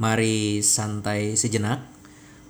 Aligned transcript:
Mari 0.00 0.64
santai 0.64 1.36
sejenak. 1.36 1.84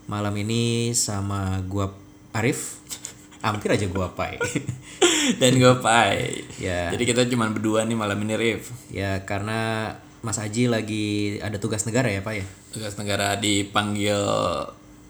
Malam 0.06 0.34
ini 0.38 0.94
sama 0.94 1.58
gua 1.66 1.90
Arif. 2.30 2.78
Hampir 3.44 3.74
aja 3.74 3.90
gua 3.90 4.14
Pai. 4.14 4.38
Dan 5.40 5.56
gue 5.56 5.74
Pai. 5.80 6.44
Ya. 6.60 6.90
Jadi 6.92 7.04
kita 7.04 7.24
cuma 7.28 7.48
berdua 7.50 7.84
nih 7.84 7.96
malam 7.96 8.18
ini 8.24 8.34
Rif. 8.36 8.72
ya 8.90 9.22
karena 9.24 9.92
Mas 10.20 10.36
Aji 10.36 10.68
lagi 10.68 11.36
ada 11.40 11.56
tugas 11.56 11.84
negara 11.88 12.08
ya 12.12 12.20
Pak 12.20 12.34
ya. 12.36 12.44
Tugas 12.72 12.94
negara 13.00 13.36
dipanggil 13.40 14.16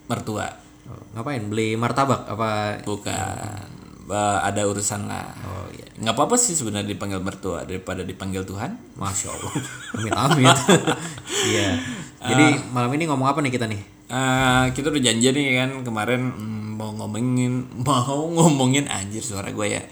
mertua. 0.06 0.46
Oh, 0.86 1.02
ngapain? 1.14 1.42
Beli 1.46 1.74
martabak 1.74 2.26
apa? 2.26 2.82
Bukan. 2.86 3.58
Ba- 4.06 4.42
ada 4.42 4.66
urusan 4.66 5.06
lah. 5.06 5.30
Oh 5.46 5.66
iya. 5.70 5.86
Nggak 6.02 6.14
apa-apa 6.18 6.34
sih 6.34 6.54
sebenarnya 6.58 6.90
dipanggil 6.94 7.22
mertua 7.22 7.62
daripada 7.62 8.02
dipanggil 8.02 8.42
Tuhan. 8.42 8.74
Masya 8.98 9.28
Allah. 9.30 9.52
Amit 9.98 10.12
amit. 10.14 10.58
Iya. 11.50 11.78
Jadi 12.20 12.46
malam 12.76 12.92
ini 12.92 13.08
ngomong 13.08 13.28
apa 13.32 13.40
nih 13.40 13.52
kita 13.52 13.64
nih? 13.64 13.80
Eh, 14.10 14.64
kita 14.74 14.90
udah 14.90 15.02
janji 15.06 15.30
nih 15.30 15.54
kan 15.54 15.70
kemarin 15.86 16.34
mm, 16.34 16.74
mau 16.74 16.90
ngomongin 16.98 17.62
mau 17.86 18.26
ngomongin 18.26 18.90
anjir 18.90 19.22
suara 19.22 19.54
gue 19.54 19.66
ya 19.70 19.82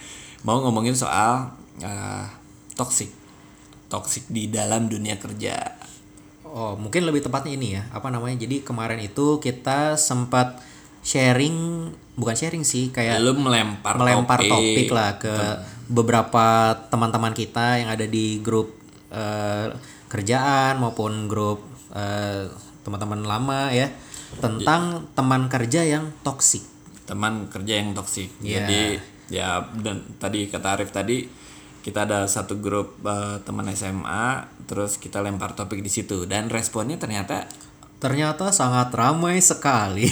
mau 0.43 0.59
ngomongin 0.59 0.99
soal 0.99 1.55
eh, 1.79 2.27
toxic 2.75 3.15
toxic 3.87 4.27
di 4.27 4.51
dalam 4.51 4.91
dunia 4.91 5.15
kerja 5.23 5.79
Oh, 6.49 6.81
mungkin 6.81 7.05
lebih 7.05 7.21
tepatnya 7.21 7.53
ini 7.61 7.77
ya. 7.77 7.85
Apa 7.93 8.09
namanya? 8.09 8.41
Jadi 8.41 8.65
kemarin 8.65 8.97
itu 9.05 9.37
kita 9.37 10.01
sempat 10.01 10.57
sharing, 11.05 11.93
bukan 12.17 12.33
sharing 12.33 12.65
sih, 12.65 12.89
kayak 12.89 13.21
lu 13.21 13.37
melempar 13.37 14.01
melempar 14.01 14.41
topik, 14.41 14.57
topik 14.57 14.89
lah 14.89 15.11
ke 15.21 15.35
beberapa 15.93 16.73
teman-teman 16.89 17.37
kita 17.37 17.85
yang 17.85 17.93
ada 17.93 18.09
di 18.09 18.41
grup 18.41 18.73
eh, 19.13 19.77
kerjaan 20.09 20.81
maupun 20.81 21.29
grup 21.29 21.78
eh, 21.91 22.49
teman-teman 22.81 23.21
lama 23.21 23.69
ya 23.69 23.89
tentang 24.39 24.83
teman 25.13 25.47
kerja 25.47 25.83
yang 25.83 26.13
toksik. 26.21 26.63
teman 27.05 27.49
kerja 27.49 27.81
yang 27.81 27.93
toksik 27.93 28.29
Iya. 28.39 28.61
jadi 28.61 28.83
ya 29.29 29.49
dan 29.75 30.05
tadi 30.17 30.45
kata 30.47 30.77
Arif 30.77 30.91
tadi 30.91 31.25
kita 31.79 32.05
ada 32.05 32.25
satu 32.25 32.59
grup 32.59 33.01
eh, 33.03 33.41
teman 33.43 33.65
SMA 33.71 34.27
terus 34.65 34.97
kita 34.97 35.19
lempar 35.19 35.53
topik 35.53 35.81
di 35.81 35.89
situ 35.89 36.25
dan 36.25 36.49
responnya 36.49 36.97
ternyata 36.97 37.49
Ternyata 37.99 38.55
sangat 38.55 38.95
ramai 38.95 39.43
sekali. 39.43 40.07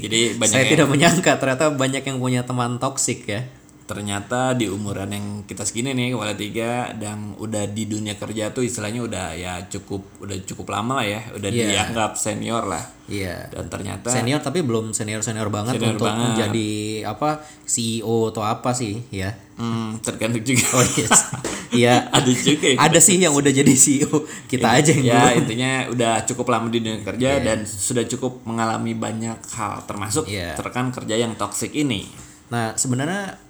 Jadi 0.00 0.40
banyak 0.40 0.48
Saya 0.48 0.62
yang- 0.62 0.72
tidak 0.72 0.88
menyangka 0.88 1.36
ternyata 1.36 1.68
banyak 1.68 2.00
yang 2.00 2.16
punya 2.16 2.40
teman 2.42 2.80
toksik 2.80 3.28
ya. 3.28 3.44
Ternyata 3.86 4.52
di 4.52 4.66
umuran 4.66 5.08
yang 5.08 5.26
kita 5.42 5.62
segini 5.62 5.90
nih 5.90 6.10
kepala 6.10 6.34
tiga 6.34 6.70
dan 6.92 7.34
udah 7.36 7.64
di 7.66 7.86
dunia 7.86 8.14
kerja 8.14 8.50
tuh 8.50 8.60
istilahnya 8.60 9.00
udah 9.00 9.26
ya 9.32 9.52
cukup 9.64 10.02
udah 10.18 10.36
cukup 10.42 10.66
lama 10.68 10.98
lah 10.98 11.06
ya 11.06 11.20
udah 11.32 11.48
Iya. 11.48 11.66
dianggap 11.70 12.14
senior 12.14 12.66
lah 12.66 12.82
Iya. 13.06 13.46
dan 13.48 13.66
ternyata 13.66 14.10
Senior 14.10 14.38
tapi 14.40 14.60
belum 14.60 14.90
senior-senior 14.90 15.46
banget 15.48 15.78
Senior 15.78 15.94
untuk 15.94 16.04
banget. 16.04 16.26
menjadi 16.28 16.70
apa 17.06 17.30
CEO 17.62 18.28
atau 18.28 18.42
apa 18.42 18.70
sih 18.72 18.98
ya. 19.08 19.30
hmm, 19.54 20.02
tergantung 20.02 20.42
juga 20.42 20.66
Oh 20.74 20.86
yes. 20.92 21.14
Iya. 21.72 22.10
ada 22.10 22.26
juga 22.26 22.66
yang 22.66 22.78
Ada 22.80 22.98
sih 22.98 23.16
yang 23.16 23.30
udah 23.32 23.52
jadi 23.52 23.72
CEO. 23.72 24.22
Kita 24.44 24.66
aja 24.72 24.90
yang 24.92 25.02
ya 25.04 25.18
belum. 25.24 25.38
intinya 25.40 25.70
udah 25.88 26.12
cukup 26.24 26.46
lama 26.48 26.66
di 26.66 26.78
dunia 26.78 27.02
kerja 27.02 27.38
dan 27.38 27.62
sudah 27.62 28.02
cukup 28.04 28.42
mengalami 28.42 28.92
banyak 28.92 29.38
hal 29.52 29.82
termasuk 29.84 30.26
Iya. 30.26 30.54
rekan 30.56 30.90
kerja 30.90 31.14
yang 31.16 31.34
toksik 31.34 31.70
ini 31.70 32.06
Nah, 32.46 32.74
sebenarnya 32.74 33.42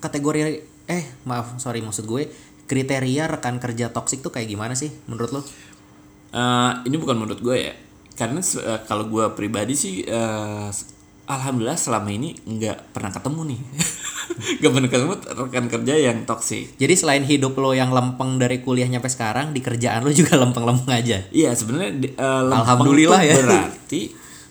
kategori 0.00 0.40
eh 0.90 1.04
maaf, 1.28 1.60
sorry 1.62 1.84
maksud 1.84 2.08
gue 2.08 2.26
kriteria 2.66 3.30
rekan 3.30 3.62
kerja 3.62 3.90
toksik 3.94 4.24
tuh 4.24 4.32
kayak 4.34 4.50
gimana 4.50 4.74
sih 4.74 4.90
menurut 5.06 5.30
lo? 5.30 5.40
Eh, 6.30 6.72
ini 6.86 6.94
bukan 6.94 7.18
menurut 7.18 7.42
gue 7.42 7.56
ya 7.58 7.74
karena 8.14 8.38
eh, 8.38 8.80
kalau 8.86 9.10
gue 9.10 9.24
pribadi 9.34 9.74
sih 9.74 10.06
eh, 10.06 10.70
alhamdulillah 11.26 11.78
selama 11.78 12.10
ini 12.10 12.34
nggak 12.38 12.94
pernah 12.94 13.10
ketemu 13.10 13.40
nih 13.54 13.60
nggak 14.62 14.70
pernah 14.70 14.88
ketemu 14.90 15.12
rekan 15.42 15.66
kerja 15.66 15.94
yang 15.98 16.18
toksik 16.26 16.78
Jadi 16.78 16.94
selain 16.94 17.26
hidup 17.26 17.58
lo 17.58 17.74
yang 17.74 17.90
lempeng 17.90 18.38
dari 18.38 18.62
kuliah 18.62 18.86
nyampe 18.86 19.10
sekarang, 19.10 19.50
di 19.50 19.58
kerjaan 19.58 20.06
lo 20.06 20.14
juga 20.14 20.38
lempeng-lempeng 20.42 20.94
aja. 20.94 21.18
iya 21.34 21.50
sebenarnya 21.50 22.14
lempeng 22.46 22.62
Alhamdulillah 22.62 23.20
ya. 23.26 23.34
berarti 23.42 24.00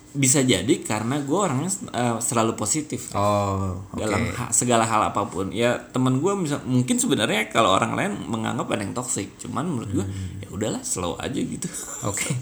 bisa 0.10 0.42
jadi 0.42 0.74
karena 0.80 1.22
gue 1.22 1.38
orangnya 1.38 1.70
eh, 1.92 2.18
selalu 2.18 2.54
positif 2.54 3.14
Oh, 3.14 3.78
oke. 3.88 4.00
dalam 4.00 4.26
ha- 4.32 4.50
segala 4.50 4.82
hal 4.82 5.06
apa 5.06 5.22
pun 5.24 5.50
ya 5.50 5.78
teman 5.86 6.18
gue 6.18 6.34
bisa 6.42 6.58
mungkin 6.64 6.98
sebenarnya 6.98 7.48
kalau 7.48 7.72
orang 7.72 7.94
lain 7.94 8.12
menganggap 8.26 8.66
ada 8.68 8.82
yang 8.82 8.94
toksik 8.94 9.38
cuman 9.38 9.66
menurut 9.66 9.92
gue 9.94 10.06
Hmm. 10.06 10.42
ya 10.42 10.48
udahlah 10.50 10.82
slow 10.82 11.14
aja 11.16 11.38
gitu 11.38 11.70
Oke. 12.04 12.26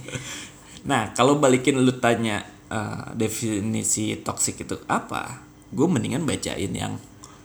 Nah, 0.83 1.11
kalau 1.11 1.35
balikin 1.35 1.75
lu 1.77 1.91
tanya 1.93 2.39
eh, 2.67 3.05
definisi 3.11 4.15
toxic 4.17 4.55
itu 4.61 4.79
apa? 4.87 5.43
Gue 5.67 5.83
mendingan 5.83 6.23
bacain 6.23 6.71
yang 6.71 6.95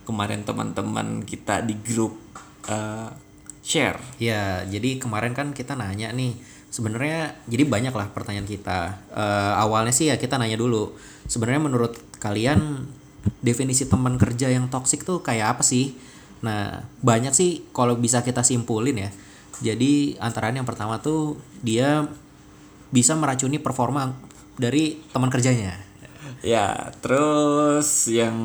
kemarin 0.03 0.41
teman-teman 0.41 1.23
kita 1.23 1.59
di 1.59 1.75
grup 1.77 2.15
eh, 2.65 3.11
share. 3.59 3.99
Ya, 4.15 4.63
jadi 4.63 4.95
kemarin 4.95 5.31
kan 5.31 5.51
kita 5.51 5.75
nanya 5.75 6.11
nih, 6.11 6.39
sebenarnya 6.73 7.37
jadi 7.45 7.69
banyak 7.69 7.93
lah 7.93 8.09
pertanyaan 8.09 8.49
kita. 8.49 8.97
Eh, 9.13 9.53
awalnya 9.61 9.93
sih 9.93 10.09
ya 10.09 10.17
kita 10.17 10.41
nanya 10.41 10.57
dulu, 10.57 10.97
sebenarnya 11.29 11.61
menurut 11.61 11.93
kalian 12.17 12.89
definisi 13.45 13.85
teman 13.85 14.17
kerja 14.17 14.49
yang 14.49 14.73
toksik 14.73 15.05
tuh 15.05 15.21
kayak 15.21 15.57
apa 15.57 15.63
sih? 15.63 15.93
Nah, 16.41 16.81
banyak 17.05 17.31
sih 17.31 17.61
kalau 17.77 17.93
bisa 17.93 18.25
kita 18.25 18.41
simpulin 18.41 19.05
ya. 19.05 19.09
Jadi 19.61 20.17
antara 20.17 20.49
yang 20.49 20.65
pertama 20.65 20.97
tuh 20.97 21.37
dia 21.61 22.09
bisa 22.89 23.13
meracuni 23.13 23.61
performa 23.61 24.17
dari 24.57 24.97
teman 25.13 25.29
kerjanya. 25.29 25.77
Ya, 26.41 26.89
terus 26.99 28.09
yang 28.09 28.35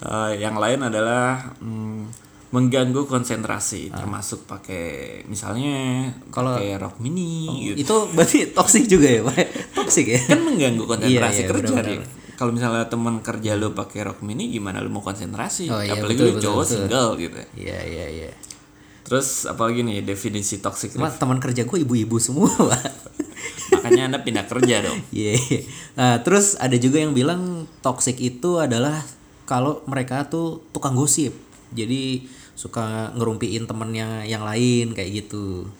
eh, 0.00 0.32
yang 0.40 0.56
lain 0.56 0.80
adalah 0.80 1.52
mm, 1.60 2.27
mengganggu 2.48 3.04
konsentrasi, 3.04 3.92
termasuk 3.92 4.48
pakai 4.48 4.84
misalnya 5.24 6.08
Kalau- 6.32 6.56
pakai 6.56 6.80
rok 6.80 6.96
mini 6.98 7.68
gitu. 7.68 7.76
Itu 7.78 7.96
berarti 8.10 8.48
toksik 8.50 8.88
juga 8.88 9.08
ya, 9.08 9.20
Pak? 9.20 9.36
Toksik 9.76 10.06
ya? 10.08 10.20
Kan 10.24 10.40
mengganggu 10.42 10.84
konsentrasi 10.84 11.12
Iya, 11.12 11.44
iya, 11.44 11.50
kerja. 11.52 11.76
Rik. 11.84 12.00
Kalau 12.34 12.54
misalnya 12.54 12.86
teman 12.86 13.20
kerja 13.20 13.52
lu 13.52 13.74
pakai 13.74 14.00
rok 14.06 14.22
mini 14.22 14.48
gimana 14.48 14.78
lu 14.78 14.88
mau 14.88 15.02
konsentrasi? 15.02 15.68
Oh, 15.68 15.82
iya, 15.82 15.92
Apalagi 15.92 16.16
betul, 16.16 16.28
betul, 16.32 16.44
cowok 16.48 16.62
betul. 16.62 16.72
single 16.78 17.10
gitu. 17.18 17.40
Iya, 17.58 17.78
iya, 17.84 18.06
iya. 18.08 18.30
Terus 19.04 19.28
apalagi 19.44 19.80
nih 19.82 20.00
definisi 20.00 20.56
toxic 20.58 20.92
Cuma 20.92 21.08
teman 21.10 21.36
kerja 21.38 21.64
gue 21.64 21.78
ibu-ibu 21.78 22.16
semua, 22.16 22.48
Pak. 22.70 22.84
Makanya 23.74 24.02
Anda 24.06 24.18
pindah 24.22 24.46
kerja 24.46 24.80
dong. 24.82 24.96
Iya. 25.12 25.36
Nah, 25.94 26.22
terus 26.22 26.56
ada 26.56 26.76
juga 26.76 26.96
yang 26.96 27.12
bilang 27.12 27.66
toxic 27.80 28.16
itu 28.16 28.56
adalah 28.56 29.04
kalau 29.44 29.84
mereka 29.84 30.24
tuh 30.24 30.64
tukang 30.70 30.92
gosip. 30.92 31.36
Jadi 31.68 32.24
suka 32.58 33.14
ngerumpiin 33.14 33.64
temennya 33.64 34.26
yang 34.26 34.42
lain 34.42 34.90
kayak 34.90 35.22
gitu. 35.22 35.70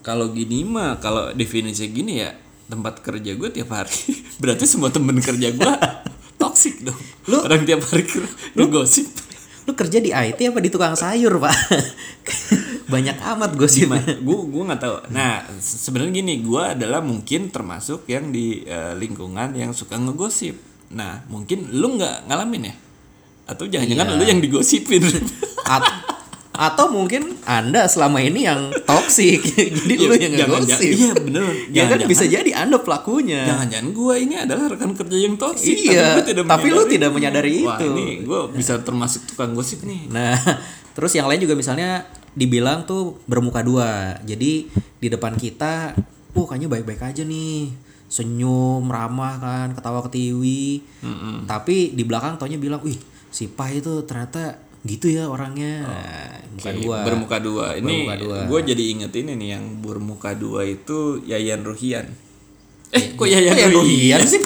Kalau 0.00 0.30
gini 0.30 0.62
mah 0.62 0.96
kalau 0.96 1.30
definisi 1.32 1.90
gini 1.90 2.22
ya 2.22 2.30
tempat 2.66 3.02
kerja 3.02 3.34
gue 3.34 3.50
tiap 3.50 3.74
hari 3.74 4.22
berarti 4.42 4.64
semua 4.64 4.88
temen 4.88 5.18
kerja 5.18 5.50
gue 5.50 5.72
toxic 6.40 6.78
dong. 6.80 6.98
Lu- 7.26 7.42
orang 7.42 7.62
tiap 7.62 7.82
hari 7.84 8.06
ker- 8.06 8.30
ngegosip. 8.54 9.10
Lu 9.62 9.74
kerja 9.74 9.98
di 9.98 10.10
IT 10.10 10.42
apa 10.44 10.58
di 10.58 10.70
tukang 10.70 10.94
sayur, 10.94 11.38
Pak? 11.38 11.54
Banyak 12.92 13.14
amat 13.14 13.54
gosipnya. 13.54 14.02
gue 14.18 14.38
gue 14.44 14.62
nggak 14.64 14.80
tahu. 14.80 14.96
Nah 15.10 15.42
se- 15.56 15.78
sebenarnya 15.80 16.12
gini 16.12 16.34
gue 16.38 16.62
adalah 16.62 16.98
mungkin 16.98 17.48
termasuk 17.48 18.06
yang 18.06 18.30
di 18.30 18.62
eh, 18.62 18.94
lingkungan 18.94 19.54
yang 19.54 19.70
suka 19.70 19.94
ngegosip. 19.96 20.54
Nah 20.92 21.22
mungkin 21.26 21.70
lu 21.72 21.94
nggak 21.94 22.26
ngalamin 22.26 22.70
ya? 22.70 22.74
Atau 23.48 23.66
jangan-jangan 23.66 24.06
Iya. 24.06 24.18
lu 24.18 24.24
yang 24.24 24.40
digosipin? 24.40 25.02
At- 25.64 26.10
atau 26.52 26.92
mungkin 26.92 27.32
Anda 27.48 27.88
selama 27.88 28.20
ini 28.20 28.44
yang 28.44 28.68
toksik. 28.84 29.40
Jadi 29.82 29.94
lu 29.96 30.12
yang 30.12 30.36
Jangan- 30.36 30.60
ngegosip. 30.62 30.92
Iya 30.92 31.12
bener. 31.16 31.42
Ya 31.42 31.48
kan 31.48 31.64
Jangan-jangan- 31.96 32.10
bisa 32.12 32.24
jadi 32.28 32.50
Anda 32.52 32.76
pelakunya. 32.78 33.40
Jangan-jangan 33.48 33.88
gue 33.90 34.14
ini 34.20 34.34
adalah 34.36 34.64
rekan 34.68 34.92
kerja 34.92 35.16
yang 35.16 35.34
toksik. 35.40 35.76
Iya, 35.88 36.20
tidak 36.20 36.44
tapi 36.44 36.68
lu 36.68 36.84
tidak 36.84 37.10
menyadari 37.10 37.64
Wah, 37.64 37.80
itu. 37.80 37.88
ini 37.88 38.06
gue 38.22 38.40
bisa 38.52 38.76
termasuk 38.84 39.24
tukang 39.26 39.56
gosip 39.56 39.80
nih. 39.82 40.12
Nah, 40.12 40.36
terus 40.96 41.16
yang 41.16 41.24
lain 41.24 41.40
juga 41.40 41.56
misalnya 41.56 42.04
dibilang 42.36 42.84
tuh 42.84 43.16
bermuka 43.24 43.64
dua. 43.64 44.20
Jadi 44.20 44.68
di 44.72 45.08
depan 45.08 45.32
kita, 45.34 45.96
uh 46.32 46.46
kayaknya 46.46 46.68
baik-baik 46.68 47.00
aja 47.02 47.24
nih. 47.24 47.72
Senyum, 48.12 48.84
ramah 48.92 49.40
kan, 49.40 49.68
ketawa 49.72 50.04
ketiwi. 50.04 50.84
Tapi 51.48 51.96
di 51.96 52.04
belakang 52.04 52.36
taunya 52.36 52.60
bilang, 52.60 52.84
"Wih, 52.84 53.00
si 53.32 53.48
Pai 53.48 53.80
itu 53.80 54.04
ternyata 54.04 54.60
gitu 54.82 55.06
ya 55.08 55.26
orangnya." 55.26 55.86
Muka 56.52 56.68
Oke, 56.68 56.78
dua. 56.78 56.96
Bermuka 57.02 57.36
dua. 57.38 57.66
Ini 57.74 57.94
gue 58.44 58.60
jadi 58.62 58.84
inget 58.90 59.12
ini 59.16 59.32
nih 59.34 59.48
yang 59.56 59.64
bermuka 59.80 60.32
dua 60.32 60.62
itu 60.62 61.22
Yayan 61.22 61.62
Ruhian. 61.62 62.06
Eh, 62.92 63.16
kok 63.16 63.24
Yayan, 63.24 63.56
Kok 63.56 63.58
ya 63.58 63.68
Ruhian? 63.68 64.20
Ruhian 64.20 64.22
sih? 64.28 64.42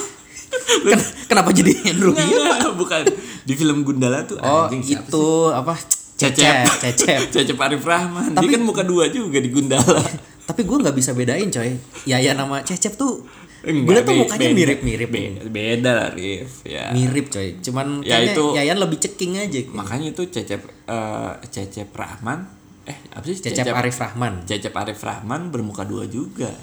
Ken- 0.87 1.11
kenapa 1.27 1.51
jadi 1.51 1.75
yang 1.85 1.99
Ruhian? 2.01 2.31
Enggak, 2.31 2.75
bukan. 2.75 3.03
Di 3.43 3.55
film 3.55 3.83
Gundala 3.83 4.23
tuh 4.23 4.39
Oh, 4.39 4.67
anjing 4.67 4.83
itu 4.83 5.27
apa? 5.51 5.75
Cecep. 6.17 6.65
Cecep. 6.81 7.21
Cecep 7.29 7.59
Arif 7.67 7.83
Rahman. 7.83 8.33
Dia 8.33 8.49
kan 8.49 8.63
muka 8.63 8.81
dua 8.81 9.11
juga 9.11 9.37
di 9.37 9.51
Gundala. 9.51 10.01
tapi 10.47 10.63
gue 10.63 10.79
nggak 10.79 10.95
bisa 10.95 11.11
bedain 11.11 11.51
coy 11.51 11.75
Yayan 12.07 12.39
nama 12.39 12.63
Cecep 12.63 12.95
tuh 12.95 13.27
gue 13.67 13.83
Enggak, 13.83 14.07
tuh 14.07 14.15
mukanya 14.17 14.47
beda- 14.47 14.57
mirip-mirip 14.57 15.09
be- 15.09 15.51
beda 15.51 15.91
lah 15.93 16.09
Rif 16.11 16.63
ya. 16.63 16.91
Mirip 16.91 17.27
coy. 17.29 17.59
Cuman 17.59 17.99
Ya, 18.01 18.17
kayaknya 18.17 18.33
itu- 18.33 18.53
Yayan 18.55 18.79
lebih 18.79 18.99
ceking 18.99 19.33
aja 19.37 19.59
makanya 19.71 20.07
itu 20.09 20.23
Cecep 20.25 20.63
eh, 20.87 21.33
Cecep 21.45 21.91
Rahman 21.91 22.47
eh 22.85 22.95
apa 23.11 23.25
sih? 23.25 23.37
Cecep 23.37 23.67
Arif 23.69 23.99
Rahman. 23.99 24.45
Cecep 24.45 24.71
Arif 24.73 25.01
Rahman 25.01 25.51
bermuka 25.51 25.83
dua 25.83 26.07
juga. 26.07 26.55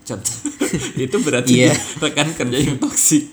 Contoh 0.00 0.34
itu 0.98 1.16
berarti 1.16 1.50
dia 1.56 1.70
rekan 1.96 2.34
kerja 2.34 2.58
yang 2.58 2.76
toksik. 2.76 3.30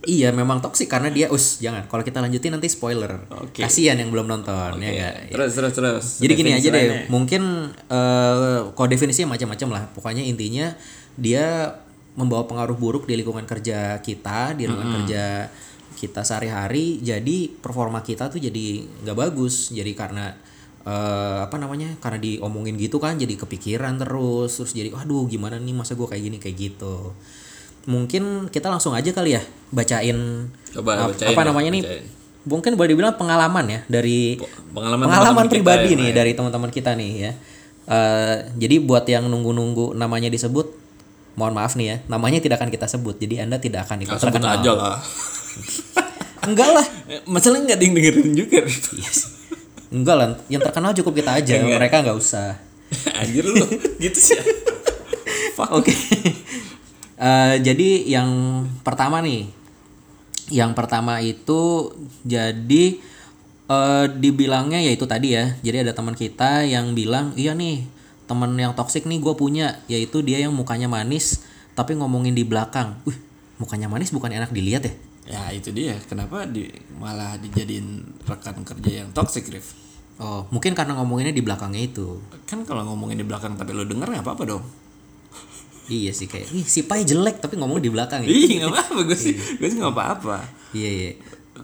Iya 0.00 0.30
memang 0.30 0.62
toksik 0.62 0.86
karena 0.86 1.10
dia 1.10 1.26
us 1.26 1.58
jangan. 1.58 1.84
Kalau 1.84 2.00
kita 2.00 2.22
lanjutin 2.22 2.48
nanti 2.50 2.64
spoiler. 2.66 3.18
Oke. 3.34 3.60
Kasihan 3.60 3.98
yang 3.98 4.08
belum 4.08 4.24
nonton 4.24 4.78
ya 4.78 4.88
nggak? 4.88 5.14
terus 5.28 5.52
terus 5.52 5.72
terus. 5.74 6.06
Jadi 6.16 6.32
gini 6.34 6.50
aja 6.52 6.70
deh, 6.70 6.86
mungkin 7.08 7.42
eh 7.84 8.36
kalau 8.70 8.86
definisinya 8.86 9.34
macam-macam 9.34 9.68
lah. 9.68 9.82
Pokoknya 9.90 10.22
intinya 10.22 10.70
dia 11.12 11.74
membawa 12.18 12.44
pengaruh 12.44 12.74
buruk 12.74 13.06
di 13.06 13.14
lingkungan 13.14 13.46
kerja 13.46 14.02
kita, 14.02 14.58
di 14.58 14.66
lingkungan 14.66 14.90
kerja 15.02 15.46
kita 15.94 16.26
sehari-hari. 16.26 16.98
Jadi 16.98 17.46
performa 17.48 18.02
kita 18.02 18.26
tuh 18.26 18.42
jadi 18.42 18.82
nggak 19.06 19.14
bagus. 19.16 19.70
Jadi 19.70 19.94
karena 19.94 20.34
eh 20.82 21.38
apa 21.46 21.54
namanya? 21.56 21.94
Karena 22.02 22.18
diomongin 22.18 22.74
gitu 22.74 22.98
kan, 22.98 23.14
jadi 23.14 23.34
kepikiran 23.34 24.02
terus, 24.02 24.58
terus 24.58 24.74
jadi, 24.74 24.90
waduh 24.90 25.30
gimana 25.30 25.62
nih 25.62 25.74
masa 25.74 25.94
gue 25.94 26.06
kayak 26.06 26.22
gini 26.26 26.36
kayak 26.42 26.56
gitu. 26.58 27.14
Mungkin 27.88 28.52
kita 28.52 28.68
langsung 28.68 28.92
aja 28.92 29.08
kali 29.14 29.38
ya 29.38 29.42
bacain 29.70 30.50
Coba 30.74 31.08
ap- 31.08 31.14
bacain 31.14 31.30
apa 31.30 31.42
namanya 31.46 31.70
nih? 31.72 31.82
bacain. 31.86 32.04
Mungkin 32.48 32.72
boleh 32.80 32.90
dibilang 32.96 33.14
pengalaman 33.14 33.66
ya 33.68 33.80
dari 33.86 34.40
pengalaman 34.72 35.04
pengalaman 35.04 35.44
kita 35.46 35.52
pribadi 35.52 35.90
nih 35.94 36.08
ya. 36.10 36.14
dari 36.16 36.32
teman-teman 36.32 36.70
kita 36.72 36.90
nih 36.96 37.10
ya. 37.20 37.32
Eh, 37.88 38.36
jadi 38.56 38.80
buat 38.80 39.04
yang 39.08 39.28
nunggu-nunggu 39.28 39.96
namanya 39.96 40.28
disebut, 40.28 40.72
mohon 41.38 41.54
maaf 41.54 41.72
nih 41.72 41.86
ya, 41.86 41.96
namanya 42.06 42.42
tidak 42.42 42.58
akan 42.58 42.68
kita 42.68 42.84
sebut. 42.84 43.14
Jadi 43.16 43.38
anda 43.38 43.56
tidak 43.56 43.86
akan 43.86 44.02
ikut 44.02 44.10
Nah, 44.10 44.18
sebut 44.18 44.34
terkenal. 44.34 44.58
aja 44.58 44.70
lah 44.74 44.96
Enggak 46.48 46.70
lah, 46.72 46.86
masalahnya 47.24 47.64
nggak 47.68 47.80
yang 47.80 47.94
dengerin 47.94 48.28
juga 48.32 48.56
Rif. 48.66 48.78
enggak 49.88 50.16
lah. 50.16 50.28
Yang 50.48 50.62
terkenal 50.64 50.90
cukup 50.92 51.12
kita 51.14 51.30
aja. 51.34 51.52
Enggak. 51.56 51.78
Mereka 51.78 51.96
nggak 52.02 52.18
usah. 52.18 52.58
anjir 53.20 53.44
lu 53.44 53.62
gitu 53.98 54.16
sih 54.16 54.40
Fuck. 55.52 55.70
Oke. 55.74 55.92
Eh, 57.18 57.54
jadi 57.60 57.88
yang 58.08 58.30
pertama 58.80 59.18
nih, 59.18 59.50
yang 60.48 60.72
pertama 60.72 61.18
itu 61.18 61.92
jadi 62.22 62.84
eh 63.68 64.06
dibilangnya 64.08 64.80
yaitu 64.80 65.04
tadi 65.04 65.34
ya. 65.34 65.52
Jadi 65.60 65.82
ada 65.82 65.92
teman 65.92 66.14
kita 66.14 66.64
yang 66.64 66.94
bilang, 66.94 67.34
iya 67.34 67.52
nih 67.52 67.84
teman 68.28 68.52
yang 68.54 68.76
toksik 68.76 69.08
nih 69.08 69.18
gue 69.18 69.34
punya, 69.34 69.80
yaitu 69.88 70.20
dia 70.20 70.38
yang 70.38 70.52
mukanya 70.52 70.86
manis 70.86 71.42
tapi 71.72 71.96
ngomongin 71.96 72.36
di 72.36 72.44
belakang. 72.44 73.00
Wih, 73.08 73.16
mukanya 73.56 73.88
manis 73.88 74.12
bukan 74.12 74.30
enak 74.30 74.52
dilihat 74.52 74.84
ya? 74.84 74.94
ya 75.28 75.52
itu 75.52 75.68
dia 75.76 75.92
kenapa 76.08 76.48
di 76.48 76.72
malah 76.96 77.36
dijadiin 77.36 78.00
rekan 78.24 78.64
kerja 78.64 79.04
yang 79.04 79.08
toxic 79.12 79.44
Rif 79.52 79.76
Oh, 80.18 80.50
mungkin 80.50 80.74
karena 80.74 80.98
ngomonginnya 80.98 81.30
di 81.30 81.46
belakangnya 81.46 81.78
itu. 81.78 82.18
kan 82.42 82.66
kalau 82.66 82.82
ngomongin 82.90 83.22
di 83.22 83.26
belakang 83.28 83.54
tapi 83.54 83.70
lo 83.70 83.86
denger 83.86 84.08
nggak 84.10 84.24
apa-apa 84.26 84.44
dong 84.50 84.64
Iya 85.88 86.10
sih 86.10 86.26
kayak, 86.26 86.50
ih 86.52 86.66
si 86.66 86.84
Pai 86.84 87.06
jelek 87.06 87.38
tapi 87.38 87.54
ngomong 87.54 87.78
di 87.78 87.86
belakang 87.92 88.24
ya. 88.24 88.28
Ih 88.28 88.58
nggak 88.60 88.72
apa-apa 88.72 89.00
gue 89.08 89.14
sih 89.14 89.36
gue 89.36 89.68
sih 89.68 89.78
nggak 89.78 89.94
apa-apa 89.94 90.36
Iya, 90.74 90.90
iya. 90.90 91.10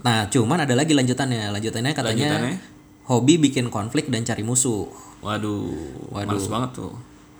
Nah, 0.01 0.29
cuman 0.33 0.65
ada 0.65 0.75
lagi 0.77 0.93
lanjutannya. 0.97 1.49
Lanjutannya 1.53 1.93
katanya 1.93 2.15
Lanjutannya? 2.31 2.57
Hobi 3.05 3.39
bikin 3.39 3.69
konflik 3.69 4.07
dan 4.07 4.23
cari 4.23 4.41
musuh. 4.41 4.87
waduh, 5.21 5.67
Waduh. 6.11 6.27
males 6.31 6.47
banget 6.47 6.71
tuh 6.75 6.93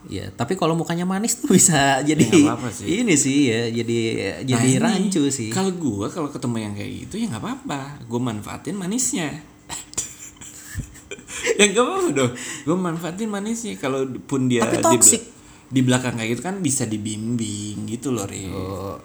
Iya, 0.05 0.29
tapi 0.31 0.53
kalau 0.53 0.73
mukanya 0.73 1.03
manis 1.03 1.35
tuh 1.35 1.49
bisa 1.55 1.99
jadi 2.01 2.21
nggak 2.21 2.45
apa-apa 2.47 2.69
sih. 2.71 3.01
ini 3.01 3.15
sih 3.15 3.47
ya, 3.47 3.61
jadi 3.73 3.97
jadi 4.45 4.61
Nah, 4.61 4.71
ini, 4.71 4.79
rancu 5.09 5.21
sih. 5.29 5.49
kalau 5.49 5.71
gue 5.71 6.07
kalau 6.09 6.29
ketemu 6.29 6.57
yang 6.61 6.73
kayak 6.73 6.91
gitu 7.03 7.15
ya 7.17 7.25
nggak 7.27 7.41
apa-apa 7.41 7.79
gue 8.05 8.21
manfaatin 8.23 8.75
manisnya 8.75 9.29
yang 11.59 11.69
gak 11.71 11.83
apa-apa 11.83 12.09
dong 12.11 12.31
gue 12.37 12.77
manfaatin 12.79 13.29
manisnya 13.29 13.73
kalau 13.77 14.05
pun 14.23 14.45
dia 14.45 14.61
Tapi 14.63 14.77
di, 14.77 14.83
toxic. 14.83 15.21
di 15.67 15.81
belakang 15.81 16.15
kayak 16.15 16.29
gitu 16.33 16.43
kan 16.43 16.55
bisa 16.59 16.83
dibimbing 16.85 17.85
gitu 17.87 18.11
loh 18.11 18.25
Rif. 18.25 18.51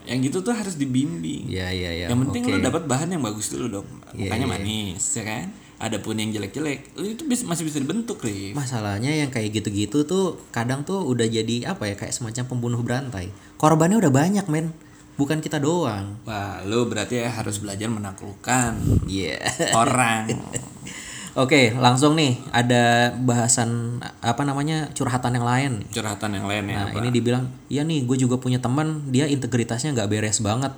yang 0.04 0.18
gitu 0.20 0.40
tuh 0.40 0.52
harus 0.52 0.76
dibimbing 0.76 1.48
Iya, 1.48 1.68
iya, 1.70 1.90
iya. 1.96 2.06
yang 2.08 2.18
penting 2.22 2.42
Oke. 2.44 2.50
lu 2.54 2.58
dapat 2.62 2.82
bahan 2.86 3.08
yang 3.10 3.22
bagus 3.22 3.50
dulu 3.50 3.66
dong 3.74 3.88
Iya, 4.12 4.28
mukanya 4.28 4.46
iya. 4.46 4.52
manis 4.54 5.04
ya 5.10 5.24
kan 5.24 5.46
adapun 5.80 6.14
yang 6.14 6.30
jelek-jelek 6.30 6.92
itu 6.94 7.24
bis- 7.24 7.42
masih 7.42 7.64
bisa 7.64 7.80
dibentuk 7.80 8.20
Rif. 8.20 8.52
Masalahnya 8.52 9.10
yang 9.10 9.28
kayak 9.28 9.56
gitu-gitu 9.56 10.04
tuh 10.04 10.38
kadang 10.50 10.84
tuh 10.84 11.00
udah 11.02 11.24
jadi 11.24 11.72
apa 11.72 11.84
ya 11.86 11.96
kayak 11.96 12.12
semacam 12.12 12.44
pembunuh 12.46 12.80
berantai. 12.80 13.32
Korbannya 13.56 13.96
udah 13.98 14.12
banyak, 14.12 14.46
men. 14.46 14.76
Bukan 15.16 15.40
kita 15.40 15.58
doang. 15.58 16.16
wah 16.24 16.64
lu 16.64 16.86
berarti 16.86 17.20
ya 17.20 17.28
harus 17.30 17.58
belajar 17.58 17.88
menaklukkan 17.88 18.76
Iya. 19.06 19.40
orang 19.74 20.32
Oke, 21.36 21.72
langsung 21.72 22.16
nih 22.16 22.42
ada 22.50 23.14
bahasan 23.14 24.00
apa 24.20 24.42
namanya 24.42 24.90
curhatan 24.92 25.32
yang 25.34 25.46
lain. 25.46 25.72
curhatan 25.88 26.34
yang 26.34 26.44
lain 26.44 26.64
ya 26.66 26.76
Nah 26.76 26.86
apa? 26.90 26.98
ini 26.98 27.10
dibilang, 27.10 27.48
iya 27.68 27.84
nih 27.84 28.04
gue 28.04 28.18
juga 28.18 28.36
punya 28.36 28.58
teman 28.58 29.08
dia 29.08 29.24
integritasnya 29.26 29.94
nggak 29.94 30.10
beres 30.10 30.40
banget. 30.40 30.74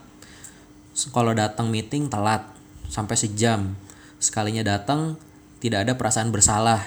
Kalau 1.08 1.32
datang 1.32 1.72
meeting 1.72 2.06
telat 2.06 2.44
sampai 2.86 3.16
sejam, 3.16 3.74
sekalinya 4.22 4.62
datang 4.62 5.18
tidak 5.58 5.90
ada 5.90 5.94
perasaan 5.98 6.30
bersalah. 6.30 6.80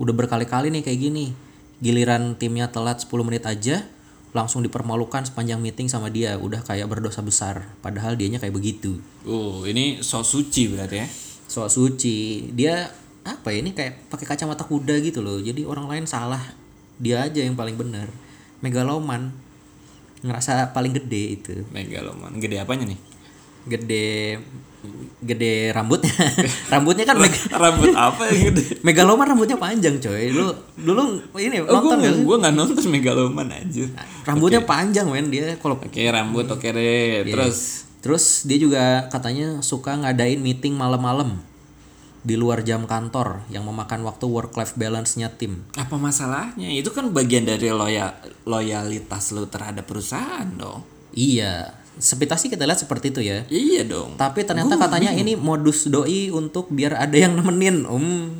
Udah 0.00 0.16
berkali-kali 0.16 0.72
nih 0.74 0.82
kayak 0.82 0.98
gini, 0.98 1.36
giliran 1.78 2.34
timnya 2.34 2.72
telat 2.72 3.04
10 3.04 3.12
menit 3.22 3.44
aja, 3.44 3.86
langsung 4.34 4.66
dipermalukan 4.66 5.28
sepanjang 5.28 5.62
meeting 5.62 5.86
sama 5.86 6.10
dia, 6.10 6.34
udah 6.40 6.64
kayak 6.66 6.90
berdosa 6.90 7.22
besar. 7.22 7.70
Padahal 7.84 8.18
dianya 8.18 8.42
kayak 8.42 8.56
begitu. 8.56 8.98
Oh, 9.22 9.62
ini 9.68 10.02
so 10.02 10.26
suci 10.26 10.72
berarti 10.72 10.96
ya. 10.98 11.06
Soal 11.46 11.70
suci, 11.70 12.50
dia 12.50 12.90
apa 13.24 13.54
ya 13.54 13.64
ini 13.64 13.72
kayak 13.72 14.10
pakai 14.10 14.26
kacamata 14.26 14.66
kuda 14.66 14.98
gitu 15.04 15.22
loh. 15.22 15.38
Jadi 15.38 15.62
orang 15.62 15.86
lain 15.86 16.04
salah, 16.08 16.42
dia 16.98 17.22
aja 17.22 17.40
yang 17.44 17.54
paling 17.54 17.78
benar. 17.78 18.10
Megaloman 18.64 19.30
ngerasa 20.24 20.72
paling 20.72 20.96
gede 20.96 21.22
itu. 21.38 21.52
Megaloman. 21.70 22.34
Gede 22.40 22.56
apanya 22.58 22.88
nih? 22.88 23.00
Gede 23.68 24.40
gede 25.24 25.72
rambutnya. 25.72 26.12
rambutnya 26.72 27.04
kan 27.04 27.16
meg- 27.16 27.48
Rambut 27.64 27.90
apa 27.90 28.22
yang 28.28 28.52
gede? 28.52 28.62
megaloman 28.86 29.26
rambutnya 29.26 29.56
panjang 29.56 29.96
coy. 29.98 30.30
Lu 30.30 30.52
dulu 30.76 31.02
ini 31.34 31.58
Oh, 31.58 31.66
gue 31.66 31.72
nonton 31.72 31.98
gak 31.98 32.12
sih? 32.12 32.22
gue 32.22 32.36
nggak 32.38 32.54
nonton 32.54 32.84
Megaloman 32.86 33.46
anjir. 33.48 33.88
Rambutnya 34.22 34.60
panjang 34.62 35.06
men 35.08 35.28
dia 35.28 35.56
kalau 35.56 35.76
Oke, 35.76 36.04
rambut 36.06 36.44
oke 36.46 36.68
deh. 36.68 37.24
Terus 37.24 37.82
Terus 37.98 38.44
dia 38.44 38.60
juga 38.60 38.84
katanya 39.08 39.64
suka 39.64 39.96
ngadain 39.96 40.36
meeting 40.36 40.76
malam-malam 40.76 41.40
di 42.20 42.36
luar 42.36 42.60
jam 42.60 42.84
kantor 42.84 43.44
yang 43.48 43.64
memakan 43.64 44.00
waktu 44.00 44.24
work 44.24 44.52
life 44.54 44.76
balance-nya 44.76 45.28
tim. 45.30 45.64
apa 45.72 45.96
masalahnya? 45.96 46.68
Itu 46.68 46.88
kan 46.88 47.08
bagian 47.10 47.44
dari 47.44 47.68
loya 47.68 48.12
loyalitas 48.44 49.32
lu 49.32 49.44
terhadap 49.44 49.84
perusahaan 49.84 50.44
dong. 50.50 50.84
Iya, 51.12 51.72
sepintas 51.98 52.42
sih 52.42 52.50
kita 52.50 52.66
lihat 52.66 52.80
seperti 52.80 53.14
itu 53.14 53.20
ya. 53.22 53.46
Iya 53.46 53.86
dong. 53.86 54.18
Tapi 54.18 54.42
ternyata 54.42 54.74
katanya 54.74 55.14
ini 55.14 55.38
modus 55.38 55.86
doi 55.86 56.30
untuk 56.34 56.70
biar 56.70 56.98
ada 56.98 57.14
yang 57.14 57.38
nemenin. 57.38 57.86
Um. 57.86 58.30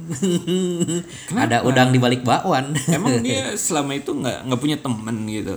ada 1.35 1.63
udang 1.63 1.95
di 1.95 1.99
balik 2.03 2.27
bakwan. 2.27 2.75
Emang 2.91 3.23
dia 3.23 3.55
selama 3.61 3.95
itu 3.95 4.11
nggak 4.11 4.51
nggak 4.51 4.61
punya 4.61 4.77
temen 4.79 5.17
gitu. 5.31 5.57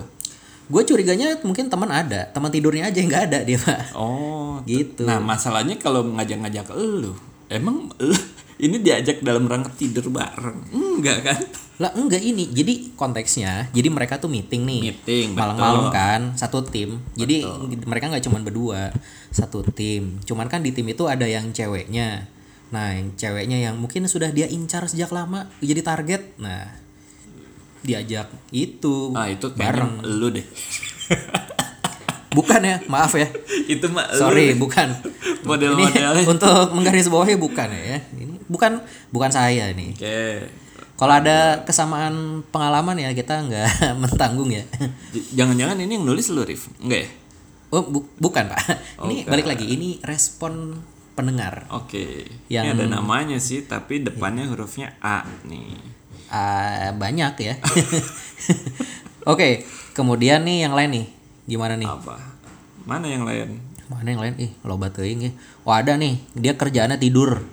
Gue 0.67 0.83
curiganya 0.83 1.39
mungkin 1.47 1.71
teman 1.71 1.87
ada, 1.87 2.27
teman 2.35 2.51
tidurnya 2.51 2.91
aja 2.91 2.97
yang 2.99 3.07
nggak 3.07 3.25
ada 3.31 3.39
dia 3.47 3.55
pak. 3.55 3.95
Oh, 3.95 4.59
Gitu. 4.67 5.07
Nah, 5.07 5.23
masalahnya 5.23 5.79
kalau 5.79 6.03
ngajak-ngajak 6.19 6.67
lu, 6.75 7.15
emang 7.47 7.87
lu 8.03 8.15
ini 8.65 8.83
diajak 8.83 9.23
dalam 9.23 9.47
rangka 9.47 9.71
tidur 9.79 10.11
bareng? 10.11 10.67
Enggak 10.75 11.23
kan? 11.23 11.41
Lah 11.77 11.93
enggak 11.93 12.19
ini. 12.19 12.49
Jadi 12.49 12.97
konteksnya, 12.97 13.69
jadi 13.69 13.87
mereka 13.87 14.17
tuh 14.17 14.27
meeting 14.27 14.65
nih. 14.65 14.81
Meeting, 14.89 15.27
Malam-malam 15.33 15.93
kan, 15.93 16.21
satu 16.33 16.61
tim. 16.61 16.97
Jadi 17.13 17.45
mereka 17.85 18.09
nggak 18.09 18.25
cuma 18.25 18.41
berdua, 18.41 18.89
satu 19.29 19.61
tim. 19.61 20.17
Cuman 20.23 20.49
kan 20.49 20.59
di 20.59 20.73
tim 20.73 20.85
itu 20.85 21.05
ada 21.05 21.23
yang 21.23 21.53
ceweknya. 21.53 22.25
Nah, 22.67 22.97
yang 22.97 23.13
ceweknya 23.13 23.61
yang 23.61 23.77
mungkin 23.77 24.03
sudah 24.05 24.33
dia 24.33 24.49
incar 24.49 24.83
sejak 24.85 25.13
lama, 25.13 25.47
jadi 25.61 25.79
target. 25.79 26.33
Nah, 26.35 26.65
diajak 27.79 28.27
itu 28.49 29.13
Ah, 29.13 29.29
itu 29.29 29.47
bareng. 29.53 30.01
lu 30.03 30.33
deh. 30.33 30.43
Bukan 32.27 32.61
ya, 32.61 32.77
maaf 32.85 33.13
ya. 33.13 33.25
itu 33.73 33.85
mah 33.87 34.05
lu 34.11 34.19
Sorry, 34.19 34.53
deh. 34.53 34.59
bukan. 34.59 34.93
Model-modelnya. 35.47 36.27
Untuk 36.27 36.75
menggaris 36.75 37.07
bawahi 37.07 37.33
bukan 37.33 37.69
ya. 37.71 37.97
Ini 38.13 38.45
bukan 38.45 38.77
bukan 39.09 39.31
saya 39.31 39.71
nih. 39.73 39.95
Oke. 39.95 40.21
Kalau 40.97 41.13
ada 41.13 41.61
kesamaan 41.61 42.41
pengalaman 42.49 42.97
ya 42.97 43.13
kita 43.13 43.45
nggak 43.45 43.69
mentanggung 44.01 44.49
ya. 44.49 44.65
Jangan-jangan 45.31 45.77
ini 45.77 45.93
yang 45.93 46.03
nulis 46.03 46.27
lu, 46.27 46.41
Rif? 46.41 46.73
Enggak 46.77 47.05
ya? 47.05 47.09
Oh 47.67 47.83
bu- 47.83 48.09
bukan 48.17 48.47
pak. 48.47 48.59
Ini 49.05 49.21
Bukan. 49.21 49.29
balik 49.29 49.45
lagi. 49.45 49.65
Ini 49.67 49.99
respon 50.01 50.79
pendengar. 51.13 51.67
Oke. 51.69 52.23
Yang- 52.47 52.65
Ini 52.65 52.73
ada 52.73 52.85
namanya 52.89 53.37
sih, 53.37 53.61
tapi 53.61 53.99
depannya 53.99 54.47
hurufnya 54.47 54.95
A 54.97 55.21
nih. 55.43 55.75
Ah, 56.27 56.91
banyak 56.91 57.33
ya. 57.37 57.53
Oke, 59.27 59.67
kemudian 59.91 60.43
nih 60.43 60.63
yang 60.63 60.73
lain 60.73 60.89
nih. 60.91 61.05
Gimana 61.45 61.75
nih? 61.75 61.87
Apa? 61.87 62.15
Mana 62.83 63.05
yang 63.05 63.27
lain? 63.27 63.59
Mana 63.87 64.07
yang 64.07 64.19
lain? 64.19 64.35
Ih, 64.37 64.51
loba 64.63 64.87
teuing 64.87 65.27
ih. 65.27 65.33
Wah, 65.61 65.79
ada 65.79 65.93
nih. 65.93 66.19
Dia 66.33 66.55
kerjaannya 66.55 66.95
tidur. 66.95 67.43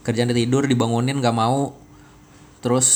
Kerjaannya 0.00 0.32
tidur 0.32 0.64
dibangunin 0.64 1.18
nggak 1.18 1.34
mau. 1.34 1.74
Terus 2.60 2.88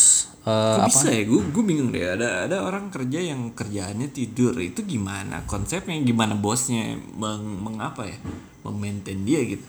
eh, 0.45 0.77
Kok 0.77 0.85
apa? 0.85 0.89
bisa 0.89 1.09
ya? 1.09 1.23
Gue 1.25 1.41
gue 1.49 1.65
bingung 1.65 1.91
deh. 1.91 2.05
Ada 2.05 2.49
ada 2.49 2.57
orang 2.65 2.93
kerja 2.93 3.21
yang 3.21 3.53
kerjaannya 3.57 4.13
tidur. 4.13 4.57
Itu 4.61 4.85
gimana? 4.85 5.45
Konsepnya 5.49 5.97
gimana 6.05 6.37
bosnya 6.37 6.97
meng, 7.17 7.65
mengapa 7.65 8.05
ya? 8.05 8.17
Memaintain 8.65 9.25
dia 9.25 9.41
gitu. 9.45 9.65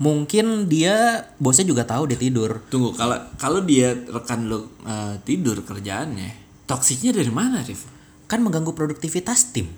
Mungkin 0.00 0.70
dia 0.72 1.28
bosnya 1.36 1.68
juga 1.68 1.84
tahu 1.84 2.08
dia 2.08 2.16
tidur. 2.16 2.64
Tunggu, 2.72 2.96
kalau 2.96 3.20
kalau 3.36 3.60
dia 3.60 3.92
rekan 4.08 4.48
lo 4.48 4.72
eh, 4.86 5.20
tidur 5.26 5.60
kerjaannya, 5.60 6.64
toksiknya 6.64 7.12
dari 7.12 7.28
mana, 7.28 7.60
Rif? 7.60 7.84
Kan 8.30 8.40
mengganggu 8.46 8.72
produktivitas 8.72 9.52
tim. 9.52 9.68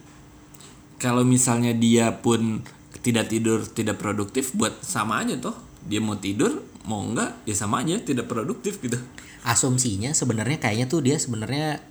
Kalau 1.03 1.27
misalnya 1.27 1.75
dia 1.75 2.15
pun 2.23 2.63
tidak 3.03 3.33
tidur, 3.33 3.67
tidak 3.67 3.99
produktif, 3.99 4.55
buat 4.55 4.79
sama 4.87 5.27
aja 5.27 5.35
toh. 5.41 5.72
Dia 5.87 5.99
mau 5.99 6.15
tidur, 6.15 6.63
mau 6.87 7.03
enggak, 7.03 7.43
ya 7.43 7.55
sama 7.55 7.83
aja, 7.83 7.99
tidak 7.99 8.31
produktif 8.31 8.79
gitu. 8.79 8.99
Asumsinya 9.43 10.15
sebenarnya 10.15 10.63
kayaknya 10.63 10.87
tuh 10.87 11.03
dia 11.03 11.19
sebenarnya 11.19 11.83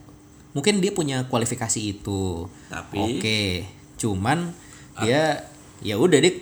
mungkin 0.51 0.79
dia 0.79 0.91
punya 0.91 1.27
kualifikasi 1.27 1.79
itu. 1.79 2.47
Tapi 2.67 3.19
Oke, 3.19 3.67
cuman 3.99 4.51
dia 4.99 5.47
ya 5.81 5.95
udah 5.97 6.19
dia 6.21 6.33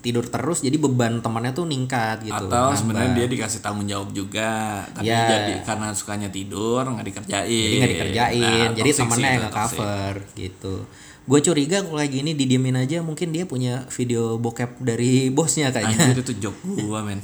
tidur 0.00 0.22
terus 0.22 0.62
jadi 0.62 0.78
beban 0.78 1.18
temannya 1.18 1.50
tuh 1.50 1.66
ningkat 1.66 2.22
gitu. 2.22 2.46
atau 2.46 2.70
sebenarnya 2.70 3.10
dia 3.12 3.26
dikasih 3.26 3.58
tanggung 3.58 3.90
jawab 3.90 4.14
juga, 4.14 4.86
tapi 4.94 5.10
Ya. 5.10 5.26
jadi 5.26 5.66
karena 5.66 5.90
sukanya 5.90 6.30
tidur 6.30 6.86
nggak 6.86 7.06
dikerjain. 7.10 7.42
jadi 7.50 7.74
nggak 7.76 7.92
dikerjain, 7.92 8.40
Nah, 8.40 8.70
jadi 8.78 8.90
temannya 8.94 9.30
nggak 9.42 9.54
cover 9.54 10.14
gitu. 10.38 10.74
Gue 11.26 11.42
curiga 11.42 11.82
kalau 11.82 11.98
kayak 11.98 12.12
gini 12.14 12.38
didiemin 12.38 12.78
aja 12.78 13.02
mungkin 13.02 13.34
dia 13.34 13.42
punya 13.50 13.82
video 13.90 14.38
bokep 14.38 14.78
dari 14.78 15.26
bosnya 15.34 15.74
kayaknya. 15.74 16.14
Anjir 16.14 16.22
itu 16.22 16.34
joke 16.38 16.58
gua 16.86 17.02
men. 17.02 17.18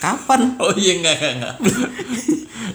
Kapan? 0.00 0.54
Oh 0.60 0.76
iya 0.76 1.00
enggak 1.00 1.16
enggak. 1.16 1.54
enggak. 1.56 1.56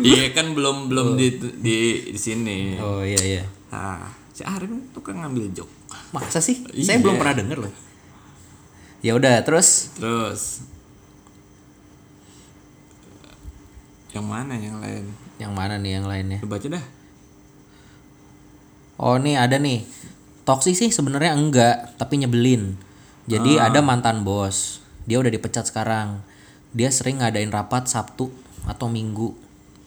iya 0.01 0.25
kan 0.33 0.57
belum 0.57 0.89
belum 0.89 1.13
di, 1.21 1.37
di 1.61 1.77
di 2.09 2.19
sini. 2.19 2.81
Oh 2.81 3.05
iya 3.05 3.21
iya. 3.21 3.43
Nah, 3.69 4.09
si 4.33 4.41
Arif 4.41 4.73
tuh 4.89 5.05
kan 5.05 5.21
ngambil 5.21 5.53
joke. 5.53 5.69
Masa 6.09 6.41
sih? 6.41 6.65
Iya. 6.73 6.85
Saya 6.85 6.97
belum 7.05 7.21
pernah 7.21 7.37
denger 7.37 7.57
loh. 7.61 7.73
Ya 9.05 9.13
udah, 9.13 9.37
terus 9.45 9.93
Terus 10.01 10.65
yang 14.15 14.25
mana 14.25 14.55
yang 14.57 14.79
lain? 14.81 15.05
yang 15.37 15.51
mana 15.53 15.75
nih 15.77 15.99
yang 16.01 16.07
lainnya? 16.09 16.39
Baca 16.41 16.67
dah. 16.71 16.85
Oh 18.97 19.19
nih 19.21 19.35
ada 19.37 19.59
nih. 19.59 19.83
Toksik 20.45 20.77
sih 20.77 20.93
sebenarnya 20.93 21.33
enggak, 21.33 21.97
tapi 21.97 22.21
nyebelin. 22.21 22.77
Jadi 23.25 23.57
Ah. 23.57 23.73
ada 23.73 23.81
mantan 23.81 24.21
bos. 24.21 24.79
Dia 25.09 25.17
udah 25.17 25.33
dipecat 25.33 25.65
sekarang. 25.65 26.21
Dia 26.69 26.93
sering 26.93 27.21
ngadain 27.21 27.49
rapat 27.49 27.89
Sabtu 27.89 28.29
atau 28.69 28.85
Minggu. 28.85 29.33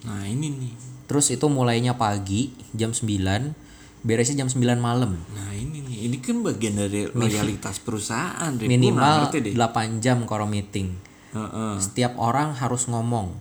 Nah, 0.02 0.26
ini 0.26 0.50
nih. 0.50 0.74
Terus 1.06 1.30
itu 1.30 1.46
mulainya 1.46 1.94
pagi 1.94 2.50
jam 2.74 2.90
9, 2.90 3.54
beresnya 4.02 4.42
jam 4.42 4.50
9 4.50 4.78
malam. 4.82 5.14
Nah, 5.30 5.50
ini 5.54 5.78
nih. 5.82 6.10
Ini 6.10 6.16
kan 6.18 6.42
bagian 6.42 6.74
dari 6.74 7.06
loyalitas 7.18 7.78
perusahaan, 7.78 8.50
Minimal 8.58 9.30
deh. 9.30 9.54
8 9.54 10.02
jam 10.02 10.26
kalau 10.26 10.50
meeting. 10.50 10.98
Heeh. 11.34 11.74
Setiap 11.78 12.18
orang 12.18 12.58
harus 12.58 12.90
ngomong. 12.90 13.34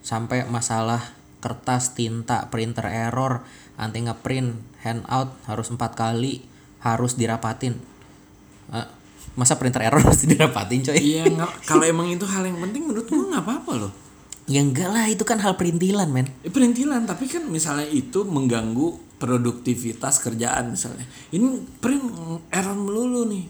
Sampai 0.00 0.48
masalah 0.48 1.12
kertas, 1.44 1.92
tinta, 1.92 2.48
printer 2.48 2.88
error, 2.88 3.44
anti 3.76 4.00
ngeprint, 4.02 4.56
handout 4.82 5.34
harus 5.46 5.68
empat 5.72 5.98
kali, 5.98 6.44
harus 6.82 7.18
dirapatin. 7.18 7.74
Eh, 8.70 8.88
masa 9.34 9.58
printer 9.58 9.86
error 9.86 10.02
harus 10.06 10.26
dirapatin 10.26 10.82
coy? 10.82 10.98
Iya, 10.98 11.24
kalau 11.66 11.84
emang 11.86 12.10
itu 12.10 12.26
hal 12.26 12.46
yang 12.46 12.58
penting 12.58 12.86
menurut 12.86 13.06
gua 13.06 13.24
nggak 13.34 13.44
apa-apa 13.44 13.72
loh. 13.86 13.92
Ya 14.48 14.64
enggak 14.64 14.88
lah, 14.88 15.04
itu 15.12 15.28
kan 15.28 15.36
hal 15.44 15.60
perintilan 15.60 16.08
men. 16.08 16.28
Eh, 16.40 16.48
perintilan, 16.48 17.04
tapi 17.04 17.28
kan 17.28 17.44
misalnya 17.46 17.84
itu 17.84 18.24
mengganggu 18.24 19.20
produktivitas 19.20 20.24
kerjaan 20.24 20.72
misalnya. 20.72 21.04
Ini 21.34 21.78
print 21.82 22.06
error 22.48 22.76
melulu 22.78 23.28
nih. 23.28 23.44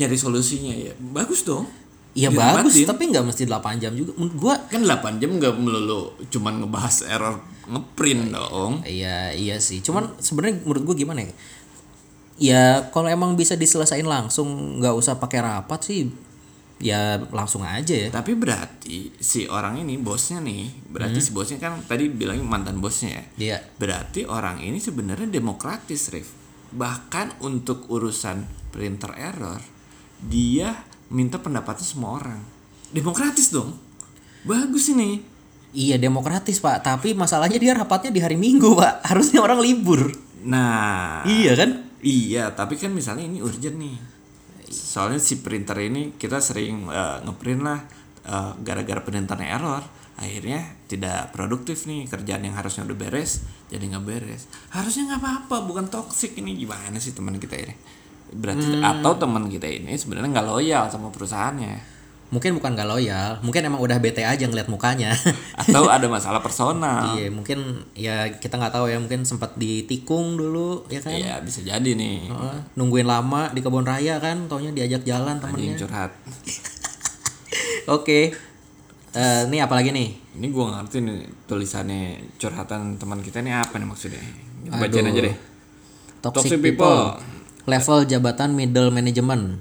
Nyari 0.00 0.16
solusinya 0.16 0.72
ya. 0.72 0.96
Bagus 0.96 1.44
dong. 1.44 1.68
Ya 2.12 2.28
bagus, 2.28 2.76
tapi 2.84 3.08
nggak 3.08 3.24
mesti 3.24 3.44
8 3.48 3.80
jam 3.80 3.92
juga. 3.96 4.12
Menurut 4.16 4.36
gua 4.36 4.54
kan 4.68 4.84
8 4.84 5.20
jam 5.20 5.36
nggak 5.36 5.52
melulu 5.56 6.16
cuman 6.28 6.64
ngebahas 6.64 7.08
error 7.08 7.40
ngeprint 7.72 8.36
dong. 8.36 8.84
Iya 8.84 9.32
iya 9.32 9.56
sih. 9.58 9.80
Cuman 9.80 10.20
sebenarnya 10.20 10.60
menurut 10.62 10.92
gue 10.92 10.96
gimana 11.02 11.24
ya? 11.24 11.32
Ya 12.42 12.64
kalau 12.92 13.08
emang 13.08 13.34
bisa 13.34 13.56
diselesain 13.56 14.04
langsung 14.04 14.78
nggak 14.80 14.94
usah 14.96 15.16
pakai 15.16 15.40
rapat 15.40 15.80
sih 15.80 16.12
ya 16.82 17.22
langsung 17.30 17.62
aja 17.62 17.94
ya. 17.94 18.08
Tapi 18.10 18.34
berarti 18.34 19.14
si 19.22 19.46
orang 19.46 19.80
ini 19.80 19.96
bosnya 19.96 20.42
nih, 20.42 20.90
berarti 20.90 21.22
si 21.22 21.30
bosnya 21.30 21.62
kan 21.62 21.78
tadi 21.86 22.10
bilangnya 22.10 22.42
mantan 22.42 22.82
bosnya 22.82 23.10
ya. 23.14 23.24
Iya. 23.38 23.58
Berarti 23.78 24.26
orang 24.26 24.60
ini 24.60 24.82
sebenarnya 24.82 25.30
demokratis, 25.30 26.10
Rif. 26.10 26.34
Bahkan 26.74 27.46
untuk 27.46 27.86
urusan 27.88 28.44
printer 28.74 29.14
error, 29.14 29.62
dia 30.18 30.82
minta 31.14 31.38
pendapatnya 31.38 31.86
semua 31.86 32.18
orang. 32.18 32.42
Demokratis 32.90 33.54
dong. 33.54 33.78
Bagus 34.42 34.90
ini. 34.90 35.31
Iya 35.72 35.96
demokratis 35.96 36.60
pak. 36.60 36.84
Tapi 36.84 37.16
masalahnya 37.16 37.56
dia 37.56 37.72
rapatnya 37.72 38.12
di 38.12 38.20
hari 38.20 38.36
Minggu 38.36 38.76
pak. 38.76 39.08
Harusnya 39.08 39.40
orang 39.40 39.60
libur. 39.64 40.12
Nah, 40.44 41.24
Iya 41.24 41.56
kan? 41.56 41.70
Iya, 42.02 42.50
tapi 42.52 42.74
kan 42.74 42.90
misalnya 42.90 43.24
ini 43.24 43.38
urgent 43.40 43.78
nih. 43.78 43.96
Soalnya 44.68 45.22
si 45.22 45.40
printer 45.40 45.78
ini 45.80 46.12
kita 46.18 46.42
sering 46.42 46.90
eh, 46.90 47.18
ngeprint 47.24 47.62
lah 47.62 47.80
eh, 48.26 48.52
gara-gara 48.60 49.00
printernya 49.00 49.48
error. 49.56 49.82
Akhirnya 50.12 50.60
tidak 50.92 51.32
produktif 51.32 51.88
nih 51.88 52.04
kerjaan 52.04 52.44
yang 52.44 52.52
harusnya 52.52 52.84
udah 52.84 52.98
beres 52.98 53.48
jadi 53.72 53.80
nggak 53.96 54.04
beres. 54.04 54.44
Harusnya 54.68 55.08
nggak 55.08 55.20
apa-apa, 55.24 55.56
bukan 55.64 55.88
toxic 55.88 56.36
ini 56.36 56.52
gimana 56.52 57.00
sih 57.00 57.16
teman 57.16 57.40
kita 57.40 57.56
ini? 57.56 57.74
Berarti 58.32 58.80
atau 58.80 59.12
teman 59.16 59.48
kita 59.48 59.64
ini 59.68 59.96
sebenarnya 59.96 60.36
nggak 60.36 60.48
loyal 60.52 60.84
sama 60.92 61.08
perusahaannya 61.08 62.01
Mungkin 62.32 62.56
bukan 62.56 62.72
gak 62.72 62.88
loyal. 62.88 63.44
Mungkin 63.44 63.60
emang 63.68 63.84
udah 63.84 64.00
bete 64.00 64.24
aja 64.24 64.40
ngeliat 64.48 64.72
mukanya. 64.72 65.12
atau 65.60 65.84
ada 65.92 66.08
masalah 66.08 66.40
personal. 66.40 67.14
iya 67.20 67.28
mungkin 67.28 67.84
ya 67.92 68.32
kita 68.32 68.56
nggak 68.56 68.72
tahu 68.72 68.88
ya. 68.88 68.96
Mungkin 68.96 69.28
sempat 69.28 69.52
ditikung 69.60 70.40
dulu 70.40 70.88
ya 70.88 71.04
kan. 71.04 71.12
Iya 71.12 71.44
bisa 71.44 71.60
jadi 71.60 71.90
nih. 71.92 72.32
Heeh, 72.32 72.58
nungguin 72.80 73.04
lama 73.04 73.52
di 73.52 73.60
kebun 73.60 73.84
raya 73.84 74.16
kan. 74.16 74.48
Taunya 74.48 74.72
diajak 74.72 75.04
jalan 75.04 75.36
Anjing 75.38 75.76
temennya. 75.76 75.78
curhat. 75.78 76.10
Oke. 78.00 78.32
Eh, 79.12 79.42
ini 79.52 79.60
apa 79.60 79.76
lagi 79.76 79.92
nih? 79.92 80.40
Ini 80.40 80.48
gua 80.48 80.72
nggak 80.72 80.88
ngerti 80.88 80.96
nih 81.04 81.18
tulisannya 81.44 82.32
curhatan 82.40 82.96
teman 82.96 83.20
kita 83.20 83.44
ini 83.44 83.52
apa 83.52 83.76
nih 83.76 83.84
maksudnya. 83.84 84.24
Bacain 84.72 85.04
Aduh. 85.04 85.12
aja 85.12 85.20
deh. 85.28 85.36
Toxic, 86.24 86.56
Toxic 86.56 86.60
people. 86.64 87.20
people. 87.20 87.68
Level 87.68 87.98
jabatan 88.08 88.56
middle 88.56 88.88
management. 88.88 89.60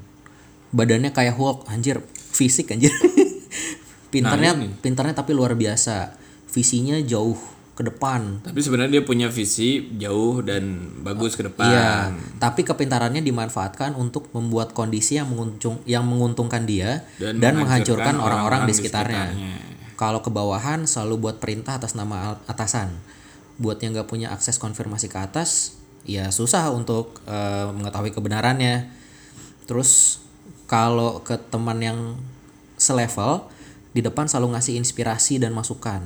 Badannya 0.71 1.11
kayak 1.11 1.35
Hulk, 1.35 1.67
anjir. 1.67 1.99
Fisik 2.31 2.71
anjir. 2.71 2.91
pintarnya 4.13 4.51
Nah, 4.55 4.63
ini. 4.65 4.75
pintarnya 4.79 5.13
tapi 5.13 5.31
luar 5.31 5.55
biasa. 5.55 6.15
Visinya 6.51 6.99
jauh 6.99 7.35
ke 7.71 7.87
depan. 7.87 8.43
Tapi 8.43 8.59
sebenarnya 8.59 8.99
dia 8.99 9.03
punya 9.03 9.31
visi 9.31 9.87
jauh 9.95 10.43
dan 10.43 10.91
bagus 11.01 11.39
ke 11.39 11.47
depan. 11.47 11.65
Iya, 11.65 11.91
tapi 12.37 12.61
kepintarannya 12.61 13.23
dimanfaatkan 13.23 13.95
untuk 13.95 14.27
membuat 14.35 14.75
kondisi 14.75 15.15
yang 15.15 15.31
menguntung 15.31 15.79
yang 15.87 16.03
menguntungkan 16.03 16.67
dia 16.67 17.07
dan, 17.15 17.39
Dan 17.39 17.53
menghancurkan 17.57 18.19
orang-orang 18.19 18.67
di 18.67 18.75
sekitarnya. 18.75 19.31
sekitarnya. 19.31 19.95
Kalau 19.95 20.19
ke 20.19 20.29
bawahan 20.29 20.83
selalu 20.83 21.29
buat 21.29 21.37
perintah 21.39 21.79
atas 21.79 21.95
nama 21.95 22.35
atasan. 22.45 22.91
Buat 23.57 23.79
yang 23.79 23.93
nggak 23.93 24.09
punya 24.09 24.33
akses 24.33 24.57
konfirmasi 24.57 25.07
ke 25.07 25.17
atas, 25.17 25.79
ya 26.03 26.29
susah 26.29 26.69
untuk 26.73 27.23
eh, 27.25 27.69
mengetahui 27.71 28.11
kebenarannya. 28.11 28.89
Terus 29.65 30.20
kalau 30.71 31.19
ke 31.19 31.35
teman 31.51 31.83
yang 31.83 31.99
selevel 32.79 33.51
di 33.91 33.99
depan 33.99 34.31
selalu 34.31 34.55
ngasih 34.55 34.79
inspirasi 34.79 35.35
dan 35.35 35.51
masukan. 35.51 35.99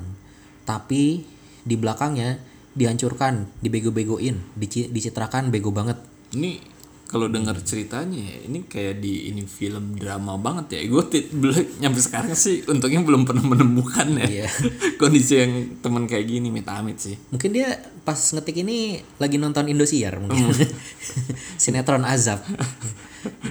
Tapi 0.65 1.22
di 1.62 1.75
belakangnya 1.77 2.41
dihancurkan, 2.74 3.45
dibego-begoin, 3.62 4.41
dici- 4.57 4.89
dicitrakan 4.89 5.53
bego 5.53 5.69
banget. 5.69 6.01
Ini 6.34 6.57
kalau 7.06 7.30
dengar 7.30 7.54
ceritanya 7.62 8.18
ya, 8.18 8.38
ini 8.50 8.66
kayak 8.66 8.98
di 8.98 9.30
ini 9.30 9.46
film 9.46 9.94
drama 9.94 10.42
banget 10.42 10.74
ya. 10.74 10.80
Gue 10.90 11.06
belum 11.30 11.78
nyampe 11.78 12.02
sekarang 12.02 12.34
sih 12.34 12.66
untungnya 12.66 13.06
belum 13.06 13.30
pernah 13.30 13.46
menemukan 13.46 14.10
ya 14.26 14.26
Iya. 14.26 14.48
kondisi 15.02 15.38
yang 15.38 15.54
teman 15.86 16.10
kayak 16.10 16.26
gini 16.26 16.50
amit 16.66 16.98
sih. 16.98 17.16
Mungkin 17.30 17.54
dia 17.54 17.78
pas 18.02 18.18
ngetik 18.18 18.66
ini 18.66 19.06
lagi 19.22 19.38
nonton 19.38 19.70
Indosiar 19.70 20.18
mungkin. 20.18 20.50
Sinetron 21.62 22.02
Azab. 22.10 22.42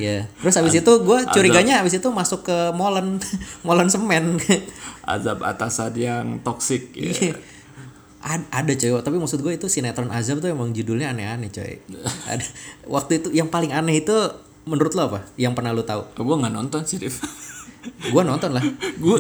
ya. 0.02 0.26
Terus 0.42 0.54
habis 0.58 0.74
itu 0.74 0.92
gue 1.06 1.18
curiganya 1.30 1.78
habis 1.78 1.94
itu 1.94 2.08
masuk 2.10 2.42
ke 2.42 2.58
molen 2.74 3.22
molen 3.66 3.86
semen. 3.86 4.42
Azab 5.06 5.46
atasan 5.46 5.94
yang 5.94 6.26
toksik 6.42 6.90
ya. 6.90 7.38
Ad- 8.24 8.48
ada 8.48 8.72
coy, 8.72 8.88
tapi 9.04 9.16
maksud 9.16 9.36
gue 9.38 9.52
itu 9.52 9.68
sinetron 9.68 10.08
Azab 10.08 10.40
tuh 10.40 10.48
emang 10.48 10.72
judulnya 10.72 11.12
aneh-aneh 11.12 11.52
coy. 11.52 11.76
ada 12.32 12.40
waktu 12.88 13.20
itu 13.20 13.28
yang 13.30 13.46
paling 13.46 13.68
aneh 13.68 14.00
itu 14.00 14.16
menurut 14.64 14.96
lo 14.96 15.12
apa? 15.12 15.20
Yang 15.36 15.52
pernah 15.52 15.70
lo 15.70 15.84
tahu? 15.84 16.08
gue 16.16 16.36
nggak 16.40 16.50
nonton 16.50 16.80
sih 16.82 16.96
Rif 16.96 17.20
Gue 18.12 18.24
nonton 18.24 18.56
lah. 18.56 18.64
gue 19.04 19.18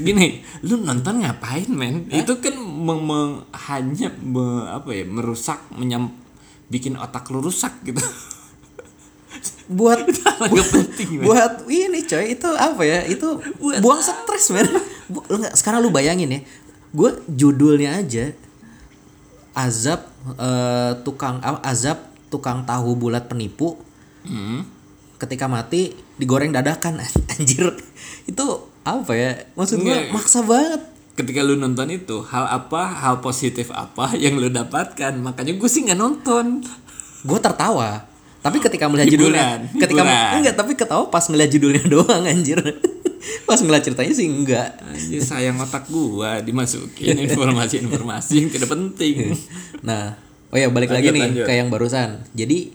gini 0.00 0.38
lu 0.62 0.78
nonton 0.78 1.26
ngapain 1.26 1.66
men 1.66 2.06
itu 2.06 2.38
kan 2.38 2.54
meng- 2.54 3.02
meng- 3.02 3.42
hanya 3.66 4.14
me- 4.14 4.70
apa 4.70 4.94
ya 4.94 5.02
merusak 5.02 5.58
menyam 5.74 6.14
bikin 6.66 6.94
otak 6.94 7.26
lu 7.28 7.42
rusak 7.42 7.74
gitu 7.82 7.98
Buat 9.66 10.06
Agak 10.06 10.66
penting 10.70 11.26
buat 11.26 11.66
ini 11.66 12.06
coy 12.06 12.38
itu 12.38 12.46
apa 12.46 12.82
ya 12.86 13.02
itu 13.02 13.26
Buat 13.58 13.82
buang 13.82 13.98
stres 13.98 14.54
men 14.54 14.70
Bu- 15.10 15.26
lu 15.26 15.42
nggak 15.42 15.58
sekarang 15.58 15.82
lu 15.82 15.90
bayangin 15.90 16.30
ya 16.30 16.40
gue 16.96 17.10
judulnya 17.28 18.00
aja 18.00 18.32
azab 19.52 20.00
eh, 20.32 20.92
tukang 21.04 21.40
apa, 21.40 21.60
azab 21.62 21.98
tukang 22.28 22.64
tahu 22.64 22.96
bulat 22.96 23.28
penipu. 23.28 23.76
Hmm. 24.26 24.66
ketika 25.16 25.48
mati 25.48 25.94
digoreng 26.18 26.52
dadakan 26.52 27.00
anjir. 27.32 27.72
Itu 28.26 28.68
apa 28.82 29.12
ya? 29.14 29.32
Maksud 29.54 29.80
gue 29.80 29.88
Nggak. 29.88 30.12
maksa 30.12 30.42
banget. 30.42 30.82
Ketika 31.16 31.40
lu 31.40 31.56
nonton 31.56 31.88
itu 31.88 32.20
hal 32.26 32.44
apa 32.44 32.84
hal 33.00 33.24
positif 33.24 33.72
apa 33.72 34.12
yang 34.20 34.36
lu 34.36 34.52
dapatkan? 34.52 35.16
Makanya 35.16 35.56
gue 35.56 35.68
sih 35.70 35.88
nggak 35.88 35.96
nonton. 35.96 36.60
Gue 37.24 37.38
tertawa. 37.40 38.04
Tapi 38.44 38.60
ketika 38.60 38.86
melihat 38.86 39.08
judulnya 39.08 39.42
Hiburan, 39.62 39.80
ketika 39.80 40.02
hiburan. 40.04 40.32
enggak 40.38 40.54
tapi 40.54 40.72
ketawa 40.76 41.04
pas 41.08 41.24
ngeliat 41.26 41.50
judulnya 41.50 41.82
doang 41.96 42.22
anjir 42.22 42.60
pas 43.48 43.58
ngeliat 43.58 43.82
ceritanya 43.84 44.12
sih 44.12 44.26
enggak 44.28 44.80
Anjir 44.82 45.22
sayang 45.22 45.56
otak 45.58 45.88
gua 45.88 46.40
dimasukin 46.40 47.16
informasi-informasi 47.26 48.32
yang 48.44 48.50
tidak 48.52 48.70
penting. 48.70 49.32
Nah, 49.84 50.18
oh 50.50 50.58
ya 50.58 50.68
balik 50.68 50.90
Lanjut, 50.90 51.00
lagi 51.00 51.08
nih 51.14 51.22
lanjut. 51.24 51.46
ke 51.46 51.52
yang 51.54 51.68
barusan. 51.70 52.08
Jadi 52.34 52.74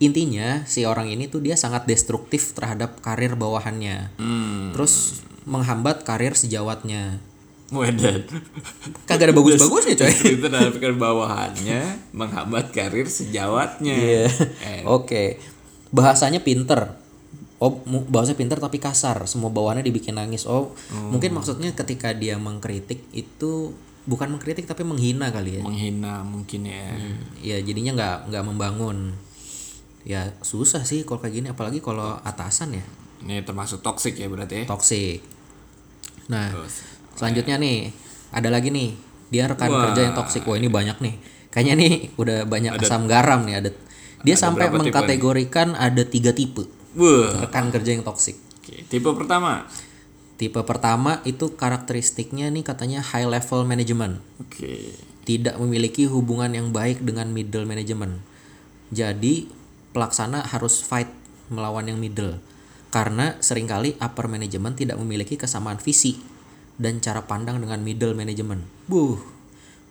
intinya 0.00 0.64
si 0.64 0.88
orang 0.88 1.12
ini 1.12 1.28
tuh 1.28 1.44
dia 1.44 1.54
sangat 1.54 1.84
destruktif 1.84 2.56
terhadap 2.56 3.00
karir 3.04 3.36
bawahannya. 3.36 4.12
Hmm. 4.16 4.72
Terus 4.76 5.24
menghambat 5.48 6.04
karir 6.04 6.36
sejawatnya. 6.36 7.20
Wedan. 7.70 8.26
Kagak 9.06 9.30
ada 9.30 9.34
bagus-bagusnya 9.34 9.94
coy. 9.94 10.10
Itu 10.10 10.46
dalam 10.50 10.74
pikir 10.74 10.98
bawahannya 10.98 12.10
menghambat 12.10 12.74
karir 12.74 13.06
sejawatnya. 13.06 13.94
Iya. 13.94 14.26
Eh, 14.66 14.82
Oke. 14.84 15.38
Bahasanya 15.94 16.42
pinter. 16.42 16.99
Oh, 17.60 17.84
bahasanya 17.84 18.40
pinter 18.40 18.56
tapi 18.56 18.80
kasar. 18.80 19.20
Semua 19.28 19.52
bawahannya 19.52 19.84
dibikin 19.84 20.16
nangis. 20.16 20.48
Oh, 20.48 20.72
mungkin 21.12 21.36
maksudnya 21.36 21.76
ketika 21.76 22.16
dia 22.16 22.40
mengkritik 22.40 23.04
itu 23.12 23.76
bukan 24.08 24.32
mengkritik 24.32 24.64
tapi 24.64 24.80
menghina 24.80 25.28
kali 25.28 25.60
ya. 25.60 25.62
menghina 25.62 26.24
mungkin 26.24 26.64
ya. 26.64 26.88
ya 27.44 27.56
jadinya 27.60 27.92
nggak 27.92 28.16
nggak 28.32 28.44
membangun 28.48 29.12
ya 30.08 30.32
susah 30.40 30.80
sih 30.88 31.04
kalau 31.04 31.20
kayak 31.20 31.34
gini 31.36 31.46
apalagi 31.52 31.84
kalau 31.84 32.16
atasan 32.24 32.80
ya 32.80 32.84
Ini 33.20 33.44
termasuk 33.44 33.84
toxic 33.84 34.16
ya 34.16 34.32
berarti 34.32 34.64
ya. 34.64 34.66
toxic 34.66 35.20
nah 36.32 36.48
Terus. 36.48 36.80
selanjutnya 37.20 37.60
nih 37.60 37.92
ada 38.32 38.48
lagi 38.48 38.72
nih 38.72 38.96
dia 39.28 39.44
rekan 39.44 39.68
Wah. 39.68 39.92
kerja 39.92 40.08
yang 40.08 40.14
toxic 40.16 40.42
wah 40.48 40.56
ini 40.56 40.72
banyak 40.72 40.96
nih 41.04 41.14
kayaknya 41.52 41.74
nih 41.76 41.92
udah 42.16 42.48
banyak 42.48 42.72
asam 42.80 43.04
garam 43.04 43.44
nih 43.44 43.60
ada 43.60 43.70
dia 44.24 44.36
sampai 44.36 44.66
tipe 44.66 44.72
nih? 44.72 44.80
mengkategorikan 44.88 45.68
ada 45.76 46.02
tiga 46.08 46.32
tipe 46.32 46.64
Wah. 46.98 47.46
rekan 47.46 47.70
kerja 47.70 47.94
yang 47.94 48.02
toxic 48.02 48.38
Oke, 48.60 48.84
tipe 48.86 49.08
pertama. 49.14 49.66
tipe 50.36 50.60
pertama 50.64 51.20
itu 51.22 51.52
karakteristiknya 51.54 52.48
nih 52.50 52.64
katanya 52.64 53.00
high 53.04 53.28
level 53.28 53.64
management 53.64 54.20
Oke. 54.40 54.94
tidak 55.24 55.56
memiliki 55.60 56.08
hubungan 56.08 56.50
yang 56.50 56.72
baik 56.74 57.04
dengan 57.04 57.30
middle 57.30 57.68
management. 57.68 58.18
Jadi 58.90 59.46
pelaksana 59.94 60.42
harus 60.50 60.82
fight 60.82 61.06
melawan 61.52 61.86
yang 61.86 61.98
middle 62.00 62.42
karena 62.90 63.38
sering 63.38 63.70
kali 63.70 63.94
upper 64.02 64.26
management 64.26 64.74
tidak 64.74 64.98
memiliki 64.98 65.38
kesamaan 65.38 65.78
visi 65.78 66.18
dan 66.74 66.98
cara 66.98 67.22
pandang 67.22 67.62
dengan 67.62 67.78
middle 67.84 68.18
management. 68.18 68.66
Buh. 68.90 69.14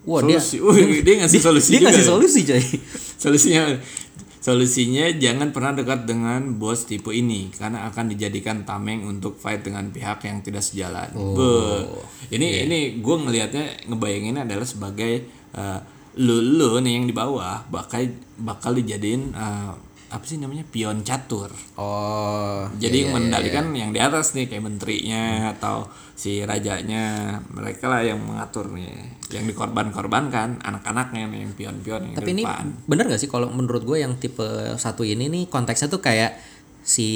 Wah, 0.03 0.23
dia 0.23 0.39
Solusi. 0.41 0.57
Wih, 0.59 1.03
dia 1.03 1.23
ngasih 1.23 1.39
solusi 1.47 1.69
dia 1.75 1.87
ngasih 1.87 2.03
ya? 2.03 2.09
solusi, 2.09 2.39
coy. 2.47 2.63
Solusinya 3.23 3.61
solusinya 4.49 5.05
jangan 5.13 5.53
pernah 5.53 5.77
dekat 5.77 6.09
dengan 6.09 6.57
bos 6.57 6.89
tipe 6.89 7.13
ini 7.13 7.53
karena 7.53 7.85
akan 7.85 8.09
dijadikan 8.09 8.65
tameng 8.65 9.05
untuk 9.05 9.37
fight 9.37 9.61
dengan 9.61 9.93
pihak 9.93 10.25
yang 10.25 10.41
tidak 10.41 10.65
sejalan. 10.65 11.05
Be. 11.13 11.85
Ini 12.33 12.65
ini 12.65 12.79
gue 12.97 13.15
ngelihatnya 13.21 13.85
ngebayanginnya 13.85 14.49
adalah 14.49 14.65
sebagai 14.65 15.29
eh, 15.53 15.79
lu 16.17 16.41
lu 16.41 16.81
nih 16.81 16.97
yang 16.97 17.05
di 17.05 17.13
bawah 17.13 17.61
bakal 17.69 18.09
bakal 18.41 18.73
dijadiin 18.73 19.37
eh, 19.37 19.71
apa 20.09 20.25
sih 20.25 20.41
namanya 20.41 20.65
pion 20.65 21.05
catur. 21.05 21.53
Oh, 21.77 22.65
Jadi 22.81 23.05
yang 23.05 23.13
mengendalikan 23.13 23.69
yang 23.77 23.93
di 23.93 24.01
atas 24.01 24.33
nih 24.33 24.49
kayak 24.49 24.65
menterinya 24.65 25.53
atau 25.53 25.85
si 26.17 26.43
rajanya 26.43 27.37
mereka 27.53 27.87
lah 27.87 28.03
yang 28.03 28.19
mengatur 28.19 28.73
nih 28.75 28.91
yang 29.31 29.47
dikorban-korbankan 29.47 30.59
anak-anaknya 30.59 31.31
nih 31.31 31.39
yang 31.47 31.53
pion-pion 31.55 32.01
yang 32.11 32.17
Tapi 32.17 32.31
ini 32.35 32.43
bener 32.89 33.07
gak 33.07 33.21
sih 33.21 33.31
kalau 33.31 33.47
menurut 33.47 33.87
gue 33.87 34.03
yang 34.03 34.19
tipe 34.19 34.43
satu 34.75 35.07
ini 35.07 35.31
nih 35.31 35.43
konteksnya 35.47 35.87
tuh 35.87 36.03
kayak 36.03 36.35
si 36.83 37.07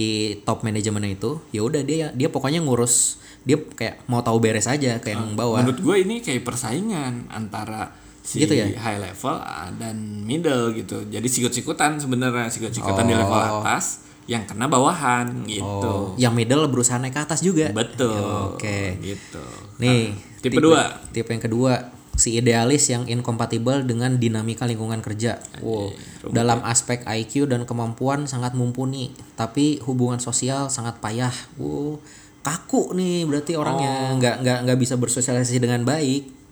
top 0.47 0.63
manajemennya 0.63 1.17
itu 1.17 1.41
ya 1.49 1.65
udah 1.65 1.81
dia 1.83 2.13
dia 2.13 2.29
pokoknya 2.29 2.61
ngurus 2.61 3.19
dia 3.43 3.59
kayak 3.59 4.07
mau 4.07 4.23
tahu 4.23 4.39
beres 4.39 4.71
aja 4.71 5.03
kayak 5.03 5.19
yang 5.19 5.35
bawah. 5.35 5.59
Menurut 5.59 5.83
gue 5.83 5.95
ini 5.99 6.23
kayak 6.23 6.47
persaingan 6.47 7.27
antara 7.27 7.91
si 8.23 8.47
Gitu 8.47 8.55
ya? 8.55 8.65
high 8.79 8.97
level 9.03 9.35
ah, 9.35 9.67
dan 9.75 10.23
middle 10.23 10.71
gitu. 10.71 11.03
Jadi 11.11 11.27
sikut-sikutan 11.27 11.99
sebenarnya 11.99 12.47
sikut-sikutan 12.47 13.03
di 13.03 13.13
level 13.13 13.35
atas 13.35 14.07
yang 14.23 14.47
kena 14.47 14.71
bawahan 14.71 15.43
gitu. 15.43 15.63
Oh, 15.63 16.15
yang 16.15 16.31
middle 16.31 16.71
berusaha 16.71 16.95
naik 16.95 17.11
ke 17.11 17.21
atas 17.27 17.43
juga. 17.43 17.75
Betul. 17.75 18.55
Oke. 18.55 18.95
Gitu. 19.03 19.43
Nih, 19.83 20.15
tipe 20.39 20.63
dua. 20.63 21.03
Tipe 21.11 21.27
yang 21.35 21.43
kedua, 21.43 21.91
si 22.15 22.39
idealis 22.39 22.87
yang 22.87 23.03
inkompatibel 23.09 23.83
dengan 23.83 24.15
dinamika 24.15 24.63
lingkungan 24.63 25.03
kerja. 25.03 25.43
Wow. 25.59 25.91
Dalam 26.31 26.63
aspek 26.63 27.03
IQ 27.03 27.51
dan 27.51 27.67
kemampuan 27.67 28.29
sangat 28.29 28.55
mumpuni, 28.55 29.11
tapi 29.35 29.83
hubungan 29.83 30.23
sosial 30.23 30.71
sangat 30.71 31.03
payah. 31.03 31.33
Wow. 31.59 31.99
Kaku 32.43 32.95
nih 32.95 33.23
berarti 33.23 33.55
orangnya 33.55 34.19
nggak 34.19 34.35
nggak 34.43 34.57
nggak 34.67 34.79
bisa 34.79 34.95
bersosialisasi 34.99 35.59
dengan 35.63 35.87
baik. 35.87 36.42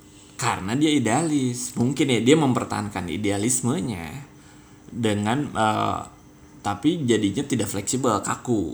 Karena 0.42 0.74
dia 0.74 0.90
idealis. 0.90 1.78
Mungkin 1.78 2.10
ya 2.10 2.20
dia 2.20 2.34
mempertahankan 2.34 3.06
idealismenya 3.06 4.26
dengan 4.90 5.54
eh, 5.54 6.00
tapi 6.62 7.06
jadinya 7.06 7.46
tidak 7.46 7.70
fleksibel, 7.70 8.18
kaku. 8.20 8.74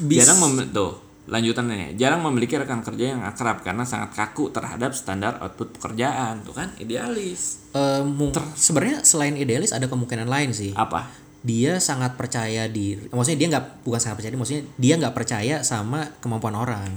Bis- 0.00 0.24
Jarang 0.24 0.40
mem 0.40 0.72
tuh 0.72 1.04
lanjutannya 1.24 1.96
jarang 1.96 2.20
memiliki 2.20 2.52
rekan 2.52 2.84
kerja 2.84 3.16
yang 3.16 3.24
akrab 3.24 3.64
karena 3.64 3.80
sangat 3.88 4.12
kaku 4.12 4.52
terhadap 4.52 4.92
standar 4.92 5.40
output 5.40 5.72
pekerjaan 5.72 6.44
tuh 6.44 6.52
kan 6.52 6.68
idealis 6.76 7.64
mung- 8.04 8.28
sebenarnya 8.52 9.00
selain 9.00 9.32
idealis 9.32 9.72
ada 9.72 9.88
kemungkinan 9.88 10.28
lain 10.28 10.52
sih. 10.52 10.76
apa 10.76 11.08
Dia 11.40 11.80
sangat 11.80 12.16
percaya 12.20 12.68
diri. 12.68 13.08
Maksudnya 13.08 13.36
dia 13.40 13.48
nggak 13.56 13.84
bukan 13.84 14.00
sangat 14.00 14.16
percaya, 14.20 14.32
diri, 14.32 14.40
maksudnya 14.40 14.64
dia 14.76 14.94
nggak 14.96 15.14
percaya 15.16 15.56
sama 15.60 16.12
kemampuan 16.20 16.56
orang. 16.56 16.92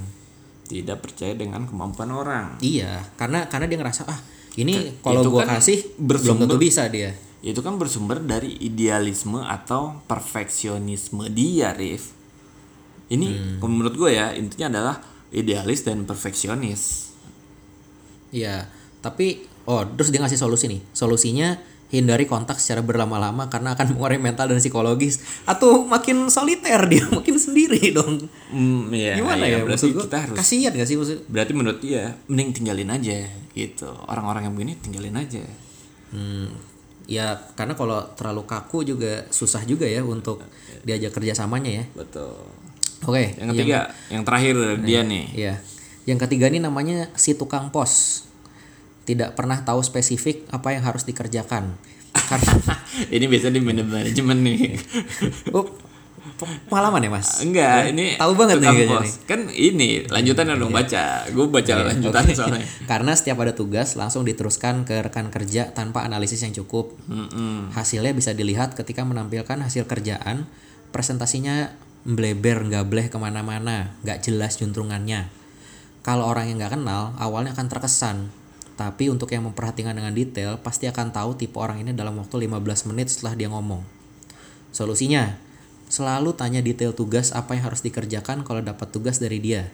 Tidak 0.67 0.99
percaya 1.01 1.33
dengan 1.33 1.63
kemampuan 1.63 2.11
orang 2.11 2.59
Iya, 2.59 3.01
karena 3.15 3.47
karena 3.47 3.65
dia 3.65 3.79
ngerasa 3.79 4.03
ah 4.05 4.19
ini 4.59 4.99
kalau 4.99 5.23
gua 5.31 5.47
kan 5.47 5.57
kasih 5.63 5.85
belum 5.95 6.43
tentu 6.43 6.57
bisa 6.59 6.85
dia. 6.91 7.15
itu 7.39 7.61
kan 7.61 7.77
bersumber 7.77 8.19
dari 8.19 8.57
idealisme 8.59 9.39
atau 9.39 10.01
perfeksionisme 10.09 11.29
dia 11.31 11.71
Rif 11.71 12.11
ini 13.07 13.31
menurut 13.63 13.95
gue 13.95 14.11
ya 14.11 14.35
intinya 14.35 14.67
adalah 14.67 14.95
idealis 15.31 15.87
dan 15.87 16.03
perfeksionis 16.03 17.07
Iya, 18.27 18.67
tapi 18.99 19.47
oh 19.63 19.87
terus 19.95 20.11
dia 20.11 20.19
ngasih 20.19 20.35
solusi 20.35 20.67
nih. 20.67 20.81
Solusinya 20.91 21.55
hindari 21.87 22.23
kontak 22.23 22.59
secara 22.59 22.83
berlama-lama 22.83 23.47
karena 23.47 23.71
akan 23.71 23.95
mengurangi 23.95 24.19
mental 24.19 24.51
dan 24.51 24.59
psikologis 24.59 25.17
atau 25.43 25.83
makin 25.83 26.27
soliter 26.27 26.83
dia, 26.85 27.07
makin 27.17 27.35
sendiri 27.35 27.95
dong. 27.95 28.27
Hmm, 28.49 28.91
iya, 28.91 29.15
Gimana 29.15 29.43
iya, 29.43 29.59
ya 29.59 29.63
berarti 29.63 29.87
maksud 29.87 29.95
gua? 29.95 30.03
kita 30.03 30.17
harus 30.19 30.35
Kasihan 30.35 30.71
gak 30.73 30.83
sih 30.83 30.95
maksud? 30.95 31.17
berarti 31.25 31.51
menurut 31.51 31.79
dia 31.79 32.03
mending 32.27 32.49
tinggalin 32.53 32.89
aja 32.89 33.23
gitu 33.51 33.87
orang-orang 34.05 34.45
yang 34.45 34.53
begini 34.53 34.73
tinggalin 34.77 35.15
aja 35.15 35.43
Hmm, 36.07 36.47
ya 37.03 37.35
karena 37.53 37.71
kalau 37.73 37.99
terlalu 38.15 38.43
kaku 38.43 38.83
juga 38.83 39.27
susah 39.27 39.63
juga 39.63 39.83
ya 39.83 39.99
untuk 40.01 40.39
diajak 40.81 41.11
kerjasamanya 41.11 41.71
ya. 41.71 41.85
betul 41.93 42.31
Oke, 43.03 43.35
yang 43.35 43.51
ketiga 43.51 43.91
yang, 44.07 44.23
terakhir 44.23 44.55
dia 44.81 45.03
nih 45.03 45.25
Iya. 45.31 45.55
Yang 46.03 46.19
ketiga 46.25 46.47
ini 46.47 46.57
namanya 46.57 47.11
si 47.13 47.35
tukang 47.35 47.67
pos. 47.69 48.23
Tidak 49.07 49.33
pernah 49.33 49.63
tahu 49.63 49.79
spesifik 49.79 50.43
apa 50.51 50.75
yang 50.75 50.83
harus 50.83 51.07
dikerjakan. 51.07 51.79
Karena 52.11 52.53
ini 53.15 53.25
biasa 53.25 53.47
di 53.47 53.61
manajemen 53.63 54.37
nih 54.43 54.59
Oh, 55.55 55.63
pengalaman 56.67 56.99
ya 56.99 57.09
mas 57.13 57.39
Enggak, 57.39 57.93
ini 57.93 58.19
tahu 58.19 58.33
banget 58.35 58.57
nih 58.59 58.67
tukang 58.67 58.75
kayaknya 58.75 58.97
pos. 58.99 59.05
nih. 59.05 59.13
Kan 59.29 59.39
ini 59.53 59.89
lanjutannya 60.05 60.53
dong 60.59 60.73
baca. 60.75 61.05
Gue 61.31 61.45
baca 61.47 61.73
lanjutan 61.87 62.23
Oke. 62.27 62.33
soalnya. 62.35 62.67
Karena 62.91 63.11
setiap 63.15 63.37
ada 63.41 63.53
tugas 63.55 63.95
langsung 63.95 64.27
diteruskan 64.27 64.83
ke 64.83 64.99
rekan 65.01 65.31
kerja 65.31 65.71
tanpa 65.71 66.03
analisis 66.03 66.43
yang 66.43 66.51
cukup. 66.53 66.93
Hasilnya 67.71 68.11
bisa 68.11 68.35
dilihat 68.35 68.75
ketika 68.75 69.07
menampilkan 69.07 69.57
hasil 69.63 69.87
kerjaan, 69.87 70.45
presentasinya 70.91 71.71
mbleber, 72.03 72.63
nggak 72.65 72.85
bleh 72.87 73.07
ke 73.07 73.17
mana-mana, 73.19 73.95
nggak 74.03 74.23
jelas 74.25 74.59
juntrungannya. 74.59 75.27
Kalau 76.03 76.23
orang 76.23 76.47
yang 76.51 76.57
nggak 76.59 76.79
kenal, 76.79 77.11
awalnya 77.19 77.51
akan 77.51 77.67
terkesan. 77.67 78.17
Tapi 78.77 79.09
untuk 79.09 79.33
yang 79.33 79.49
memperhatikan 79.49 79.97
dengan 79.97 80.13
detail, 80.13 80.61
pasti 80.61 80.85
akan 80.85 81.09
tahu 81.09 81.33
tipe 81.33 81.57
orang 81.57 81.81
ini 81.81 81.97
dalam 81.97 82.13
waktu 82.21 82.45
15 82.45 82.93
menit 82.93 83.09
setelah 83.09 83.33
dia 83.33 83.49
ngomong. 83.49 83.81
Solusinya, 84.69 85.33
selalu 85.89 86.37
tanya 86.37 86.61
detail 86.61 86.93
tugas 86.93 87.33
apa 87.33 87.57
yang 87.57 87.65
harus 87.65 87.81
dikerjakan 87.81 88.45
kalau 88.45 88.61
dapat 88.61 88.93
tugas 88.93 89.17
dari 89.17 89.41
dia. 89.41 89.73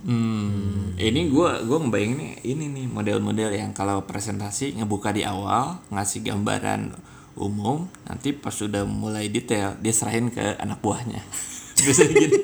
Hmm, 0.00 0.96
ini 0.96 1.28
gua 1.28 1.60
gua 1.60 1.76
ngebayangin 1.84 2.40
ini 2.40 2.72
nih 2.72 2.86
model-model 2.88 3.52
yang 3.52 3.76
kalau 3.76 4.06
presentasi 4.08 4.78
ngebuka 4.80 5.12
di 5.12 5.26
awal, 5.26 5.76
ngasih 5.92 6.24
gambaran 6.24 6.96
umum, 7.36 7.84
nanti 8.08 8.32
pas 8.32 8.54
sudah 8.54 8.88
mulai 8.88 9.28
detail 9.28 9.76
dia 9.82 9.92
serahin 9.92 10.32
ke 10.32 10.56
anak 10.56 10.80
buahnya. 10.80 11.20
Biasanya 11.84 12.14
gini. 12.16 12.36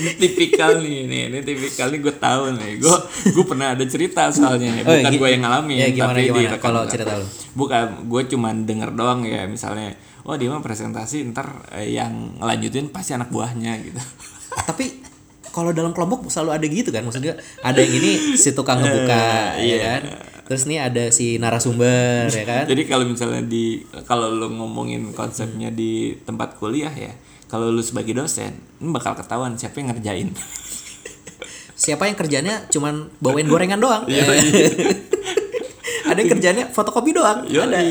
Ini 0.00 0.12
tipikal 0.16 0.80
nih, 0.80 0.96
ini 1.04 1.18
ini 1.28 1.38
tipikal 1.40 1.92
nih 1.92 2.00
gue 2.00 2.14
tahu 2.16 2.42
nih. 2.56 2.72
Gue 2.80 2.96
gue 3.30 3.44
pernah 3.44 3.76
ada 3.76 3.84
cerita 3.84 4.32
soalnya, 4.32 4.80
Oh, 4.82 4.90
bukan 4.90 5.12
gi- 5.12 5.20
gue 5.20 5.28
yang 5.30 5.42
ngalamin, 5.44 5.76
ya, 5.76 5.88
gimana, 5.92 6.16
tapi 6.16 6.22
di 6.22 6.30
gimana 6.32 6.56
kalau 6.56 6.82
cerita 6.88 7.12
lu? 7.14 7.26
Bukan, 7.52 7.86
gue 8.08 8.22
cuman 8.32 8.54
denger 8.64 8.90
doang 8.92 9.20
ya, 9.22 9.44
misalnya, 9.44 9.92
oh 10.24 10.34
dia 10.34 10.48
mah 10.48 10.60
presentasi 10.60 11.30
ntar 11.30 11.46
eh, 11.72 11.92
yang 11.92 12.40
ngelanjutin 12.40 12.88
pasti 12.88 13.12
anak 13.12 13.28
buahnya 13.28 13.76
gitu. 13.84 14.00
tapi 14.68 14.98
kalau 15.50 15.74
dalam 15.74 15.90
kelompok 15.90 16.30
selalu 16.30 16.50
ada 16.54 16.66
gitu 16.66 16.90
kan 16.90 17.02
maksudnya 17.02 17.34
ada 17.60 17.78
yang 17.82 17.90
ini 17.90 18.38
si 18.38 18.54
tukang 18.54 18.78
ngebuka 18.82 19.58
ya 19.58 19.62
iya. 19.62 19.78
kan 19.82 20.02
terus 20.46 20.66
nih 20.66 20.78
ada 20.82 21.10
si 21.10 21.38
narasumber 21.38 22.26
ya 22.26 22.42
kan 22.46 22.64
Jadi 22.70 22.82
kalau 22.86 23.06
misalnya 23.06 23.42
di 23.42 23.82
kalau 24.02 24.30
lu 24.30 24.50
ngomongin 24.50 25.10
konsepnya 25.10 25.70
di 25.70 26.14
tempat 26.22 26.58
kuliah 26.58 26.90
ya, 26.90 27.10
kalau 27.50 27.74
lu 27.74 27.82
sebagai 27.82 28.14
dosen, 28.14 28.54
ini 28.78 28.94
bakal 28.94 29.18
ketahuan 29.18 29.58
siapa 29.58 29.82
yang 29.82 29.90
ngerjain. 29.90 30.30
siapa 31.82 32.06
yang 32.06 32.14
kerjanya 32.14 32.70
cuman 32.70 33.10
bawain 33.18 33.50
gorengan 33.50 33.82
doang. 33.82 34.06
Iya, 34.06 34.22
ada 36.10 36.18
yang 36.22 36.30
kerjanya 36.30 36.64
fotokopi 36.70 37.10
doang. 37.10 37.42
Yo, 37.50 37.66
ada. 37.66 37.82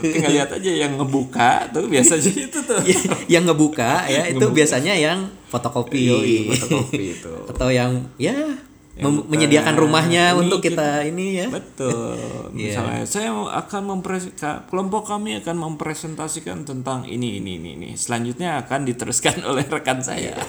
Tinggal 0.00 0.32
lihat 0.32 0.50
aja 0.56 0.70
yang 0.70 0.96
ngebuka 0.96 1.68
tuh 1.68 1.84
biasanya 1.84 2.32
itu 2.32 2.58
tuh. 2.64 2.80
yang 3.28 3.44
ngebuka 3.44 4.08
ya 4.08 4.24
itu 4.32 4.46
biasanya 4.48 4.96
yang 4.96 5.28
fotokopi. 5.52 6.08
Yoi, 6.08 6.36
fotokopi 6.56 7.04
itu. 7.20 7.32
atau 7.52 7.68
yang 7.68 8.08
ya 8.16 8.32
Yang 8.32 8.73
mem- 8.96 9.26
menyediakan 9.26 9.74
rumahnya 9.74 10.30
ini 10.30 10.38
untuk 10.38 10.58
kita- 10.60 11.02
kita 11.02 11.08
ini 11.08 11.26
ya 11.36 11.46
Betul. 11.50 12.14
Iya. 12.54 12.78
Misalnya 12.78 13.02
saya 13.04 13.30
akan 13.34 13.82
mempres 13.84 14.30
kelompok 14.68 15.08
kami 15.08 15.38
akan 15.38 15.56
mempresentasikan 15.60 16.62
tentang 16.62 17.02
ini 17.02 17.38
ini 17.38 17.58
ini 17.58 17.70
ini. 17.74 17.88
Selanjutnya 17.94 18.62
akan 18.62 18.86
diteruskan 18.86 19.42
oleh 19.50 19.64
rekan 19.64 19.98
saya. 19.98 20.34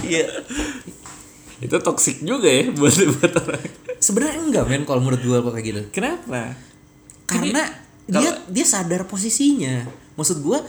Iya. 0.00 0.24
itu 1.58 1.76
toksik 1.76 2.22
juga 2.22 2.46
ya 2.46 2.70
buat 2.70 2.94
buat 3.12 3.32
orang. 3.34 3.60
sebenarnya 3.98 4.36
enggak 4.40 4.64
men 4.64 4.82
kalau 4.86 5.02
menurut 5.02 5.20
gue 5.20 5.36
kok 5.36 5.52
kayak 5.52 5.66
gitu 5.66 5.82
Kenapa? 5.90 6.54
karena 7.26 7.66
dia 8.06 8.30
dia 8.46 8.64
sadar 8.64 9.04
posisinya 9.04 9.84
maksud 10.14 10.38
gua 10.38 10.62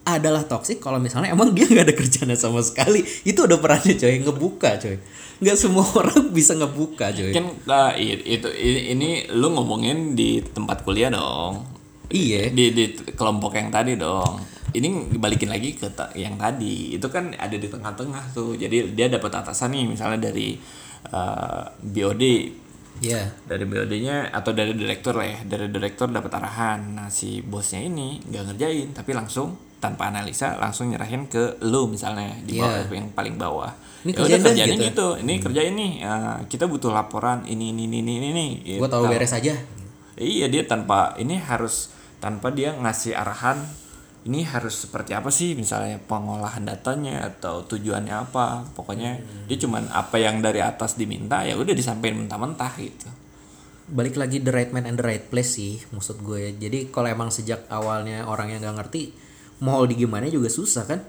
adalah 0.00 0.46
toksik 0.46 0.78
kalau 0.78 0.96
misalnya 0.96 1.34
emang 1.34 1.50
dia 1.50 1.66
nggak 1.66 1.82
ada 1.82 1.92
kerjaan 1.92 2.30
sama 2.38 2.62
sekali 2.62 3.02
itu 3.20 3.36
udah 3.36 3.58
perannya 3.58 3.98
coy 3.98 4.16
ngebuka 4.16 4.78
coy 4.78 4.96
nggak 5.36 5.54
semua 5.54 5.84
orang 6.00 6.30
bisa 6.30 6.52
ngebuka 6.52 7.12
coy 7.12 7.30
kan 7.30 7.46
uh, 7.68 7.92
itu 7.98 8.48
i- 8.50 8.90
ini 8.90 9.08
lu 9.30 9.52
ngomongin 9.52 10.12
di 10.12 10.40
tempat 10.40 10.80
kuliah 10.80 11.08
dong. 11.08 11.66
Iya. 12.06 12.48
Di 12.50 12.70
di 12.70 12.84
kelompok 13.12 13.52
yang 13.52 13.68
tadi 13.68 13.94
dong. 13.94 14.38
Ini 14.70 14.88
balikin 15.16 15.48
lagi 15.48 15.72
ke 15.72 15.88
yang 16.14 16.36
tadi. 16.36 16.94
Itu 16.94 17.08
kan 17.08 17.32
ada 17.32 17.52
di 17.52 17.66
tengah-tengah 17.66 18.30
tuh. 18.30 18.54
Jadi 18.54 18.92
dia 18.92 19.08
dapat 19.08 19.32
atasan 19.34 19.72
nih 19.72 19.84
misalnya 19.88 20.30
dari 20.30 20.54
uh, 21.10 21.64
BOD 21.80 22.22
ya 22.96 23.20
dari 23.44 23.68
BOD-nya 23.68 24.30
atau 24.30 24.52
dari 24.52 24.72
direktur 24.72 25.18
lah 25.18 25.26
ya. 25.26 25.38
Dari 25.42 25.66
direktur 25.68 26.08
dapat 26.08 26.32
arahan. 26.32 26.94
Nah 26.94 27.08
si 27.10 27.42
bosnya 27.42 27.82
ini 27.82 28.22
nggak 28.22 28.44
ngerjain 28.52 28.88
tapi 28.94 29.12
langsung 29.12 29.52
tanpa 29.76 30.08
analisa 30.08 30.56
langsung 30.56 30.88
nyerahin 30.88 31.28
ke 31.28 31.60
lu 31.60 31.84
misalnya 31.86 32.32
di 32.40 32.56
bawah 32.56 32.86
Iya. 32.86 32.96
yang 32.96 33.12
paling 33.12 33.36
bawah 33.36 33.68
Ini 34.06 34.14
Ya 34.14 34.38
deh, 34.38 34.38
kerjain 34.38 34.70
gitu. 34.70 34.86
gitu 34.86 35.08
ini 35.18 35.34
kerjain 35.42 35.74
nih. 35.74 35.92
Uh, 36.00 36.38
kita 36.46 36.70
butuh 36.70 36.94
laporan 36.94 37.42
ini 37.44 37.74
ini 37.74 37.90
ini 37.90 37.98
ini 38.06 38.26
ini 38.30 38.46
gua 38.78 38.86
tahu 38.86 39.10
Gitu. 39.10 39.12
beres 39.18 39.34
aja. 39.34 39.54
Iya 40.14 40.46
dia 40.46 40.62
tanpa 40.62 41.18
ini 41.18 41.34
harus 41.36 41.90
tanpa 42.16 42.54
dia 42.54 42.70
ngasih 42.72 43.12
arahan 43.12 43.66
ini 44.22 44.42
harus 44.42 44.86
seperti 44.86 45.14
apa 45.14 45.30
sih? 45.30 45.54
Misalnya 45.54 45.98
pengolahan 46.02 46.62
datanya 46.62 47.26
atau 47.26 47.62
tujuannya 47.62 48.14
apa? 48.26 48.62
Pokoknya 48.74 49.18
dia 49.46 49.58
cuman 49.58 49.86
apa 49.90 50.18
yang 50.18 50.38
dari 50.38 50.58
atas 50.62 50.94
diminta 50.94 51.42
ya 51.42 51.54
udah 51.54 51.74
disampaikan 51.74 52.22
mentah-mentah 52.26 52.72
gitu. 52.78 53.10
balik 53.86 54.18
lagi 54.18 54.42
the 54.42 54.50
right 54.50 54.74
man 54.74 54.82
and 54.82 54.98
the 54.98 55.06
right 55.06 55.30
place 55.30 55.54
sih 55.54 55.78
maksud 55.94 56.18
gue. 56.22 56.58
Jadi 56.58 56.90
kalau 56.90 57.06
emang 57.06 57.30
sejak 57.30 57.70
awalnya 57.70 58.26
orang 58.26 58.50
yang 58.50 58.58
nggak 58.58 58.82
ngerti 58.82 59.14
mau 59.62 59.86
di 59.86 59.94
gimana 59.94 60.26
juga 60.26 60.50
susah 60.50 60.84
kan 60.84 61.00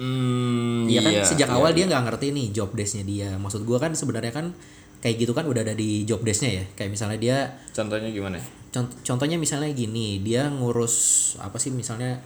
Hmm, 0.00 0.88
Iya 0.88 1.04
kan 1.04 1.12
iya, 1.12 1.20
sejak 1.20 1.48
iya. 1.52 1.56
awal 1.60 1.76
dia 1.76 1.84
nggak 1.84 2.08
ngerti 2.08 2.32
nih 2.32 2.46
job 2.56 2.72
desk-nya 2.72 3.04
dia. 3.04 3.28
Maksud 3.36 3.68
gua 3.68 3.76
kan 3.76 3.92
sebenarnya 3.92 4.32
kan 4.32 4.56
kayak 5.04 5.16
gitu 5.20 5.36
kan 5.36 5.44
udah 5.44 5.60
ada 5.60 5.76
di 5.76 6.08
job 6.08 6.24
desk-nya 6.24 6.50
ya. 6.56 6.64
Kayak 6.72 6.96
misalnya 6.96 7.18
dia 7.20 7.36
Contohnya 7.76 8.08
gimana? 8.08 8.40
cont- 8.72 8.96
contohnya 9.04 9.36
misalnya 9.36 9.68
gini, 9.76 10.24
dia 10.24 10.48
ngurus 10.48 10.94
apa 11.36 11.60
sih 11.60 11.68
misalnya 11.68 12.16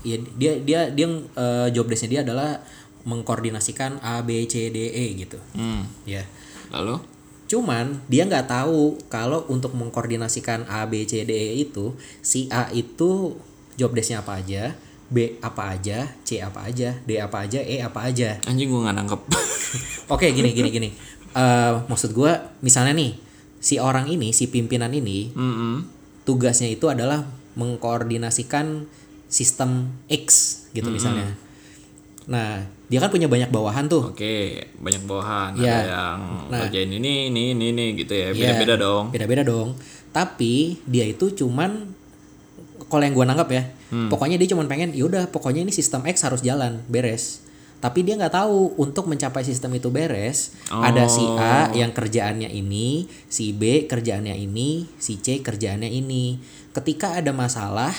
ya 0.00 0.16
dia 0.40 0.56
dia 0.64 0.88
dia 0.88 1.06
eh, 1.12 1.68
job 1.76 1.92
desk-nya 1.92 2.08
dia 2.08 2.22
adalah 2.24 2.56
mengkoordinasikan 3.04 4.00
A 4.00 4.24
B 4.24 4.44
C 4.46 4.72
D 4.72 4.78
E 4.88 5.04
gitu. 5.20 5.36
Hmm. 5.52 5.84
Ya. 6.08 6.24
Lalu? 6.72 7.00
Cuman 7.50 7.98
dia 8.06 8.24
nggak 8.24 8.46
tahu 8.46 8.96
kalau 9.10 9.44
untuk 9.50 9.74
mengkoordinasikan 9.74 10.64
A 10.70 10.86
B 10.86 11.04
C 11.04 11.26
D 11.26 11.32
E 11.34 11.68
itu 11.68 11.92
si 12.22 12.46
A 12.48 12.70
itu 12.70 13.36
job 13.74 13.90
desk-nya 13.90 14.22
apa 14.22 14.38
aja, 14.38 14.76
B 15.10 15.42
apa 15.42 15.74
aja, 15.74 16.06
C 16.22 16.38
apa 16.38 16.64
aja, 16.64 16.94
D 17.02 17.18
apa 17.18 17.42
aja, 17.42 17.58
E 17.58 17.82
apa 17.82 18.06
aja. 18.06 18.38
Anjing 18.46 18.70
gua 18.70 18.86
nggak 18.86 18.96
nangkep. 18.96 19.20
Oke 20.14 20.30
gini 20.30 20.54
gini 20.54 20.70
gini. 20.70 20.88
Eh 21.30 21.72
maksud 21.84 22.14
gua 22.14 22.54
misalnya 22.62 22.94
nih 22.94 23.18
si 23.58 23.76
orang 23.76 24.06
ini 24.06 24.30
si 24.30 24.46
pimpinan 24.46 24.88
ini 24.90 25.34
Mm-mm. 25.34 25.84
tugasnya 26.22 26.70
itu 26.70 26.86
adalah 26.86 27.26
mengkoordinasikan 27.54 28.86
sistem 29.26 29.90
X 30.06 30.26
gitu 30.70 30.88
misalnya. 30.88 31.34
Nah 32.26 32.62
dia 32.86 32.98
kan 32.98 33.10
punya 33.10 33.26
banyak 33.26 33.50
bawahan 33.50 33.86
tuh. 33.86 34.10
Oke, 34.10 34.58
banyak 34.78 35.02
bawahan. 35.06 35.54
Iya. 35.54 35.62
Ada 35.70 35.86
yang 35.86 36.18
Nah. 36.50 36.58
kerjain 36.66 36.90
ini, 36.90 37.30
ini, 37.30 37.54
ini, 37.54 37.70
ini 37.70 37.84
gitu 37.94 38.14
ya. 38.14 38.30
Iya, 38.30 38.54
Beda-beda 38.54 38.74
dong. 38.76 39.04
Beda-beda 39.10 39.42
dong. 39.42 39.78
Tapi 40.10 40.78
dia 40.86 41.06
itu 41.06 41.30
cuman 41.30 41.94
kalau 42.90 43.06
yang 43.06 43.14
gua 43.14 43.24
nanggap 43.24 43.48
ya, 43.48 43.62
Hmm. 43.88 44.10
pokoknya 44.10 44.34
dia 44.36 44.50
cuman 44.50 44.66
pengen 44.66 44.90
yaudah 44.90 45.30
pokoknya 45.30 45.62
ini 45.62 45.70
sistem 45.70 46.02
X 46.04 46.26
harus 46.26 46.42
jalan 46.42 46.82
beres. 46.86 47.46
Tapi 47.80 48.04
dia 48.04 48.12
nggak 48.12 48.36
tahu 48.36 48.76
untuk 48.76 49.08
mencapai 49.08 49.40
sistem 49.40 49.72
itu 49.72 49.88
beres 49.88 50.52
ada 50.68 51.08
si 51.08 51.24
A 51.24 51.72
Oh. 51.72 51.72
yang 51.72 51.96
kerjaannya 51.96 52.52
ini, 52.52 53.08
si 53.24 53.56
B 53.56 53.88
kerjaannya 53.88 54.36
ini, 54.36 54.84
si 55.00 55.16
C 55.16 55.40
kerjaannya 55.40 55.88
ini. 55.88 56.36
Ketika 56.76 57.16
ada 57.16 57.32
masalah 57.32 57.94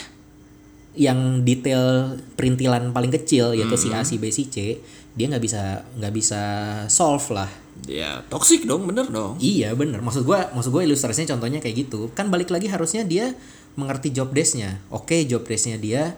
yang 0.91 1.41
detail 1.41 2.19
perintilan 2.36 2.91
paling 2.91 3.10
kecil 3.10 3.56
yaitu 3.56 3.73
si 3.73 3.88
Hmm. 3.89 3.97
A, 3.97 4.06
si 4.06 4.19
B, 4.19 4.27
si 4.27 4.51
C, 4.51 4.84
dia 5.15 5.25
nggak 5.25 5.41
bisa 5.41 5.88
nggak 5.97 6.13
bisa 6.13 6.41
solve 6.86 7.25
lah. 7.32 7.49
Ya, 7.88 8.21
toksik 8.30 8.67
dong, 8.67 8.86
bener 8.86 9.10
dong. 9.10 9.39
Iya 9.41 9.73
bener 9.73 10.04
maksud 10.04 10.21
gua 10.21 10.51
maksud 10.54 10.69
gua 10.69 10.86
ilustrasinya 10.86 11.34
contohnya 11.34 11.58
kayak 11.58 11.88
gitu 11.88 12.12
kan 12.13 12.30
balik 12.30 12.51
lagi 12.51 12.69
harusnya 12.69 13.01
dia 13.01 13.34
mengerti 13.76 14.12
job 14.12 14.32
desk-nya. 14.32 14.80
Oke 14.92 15.24
job 15.26 15.44
desk-nya 15.44 15.78
dia 15.80 16.16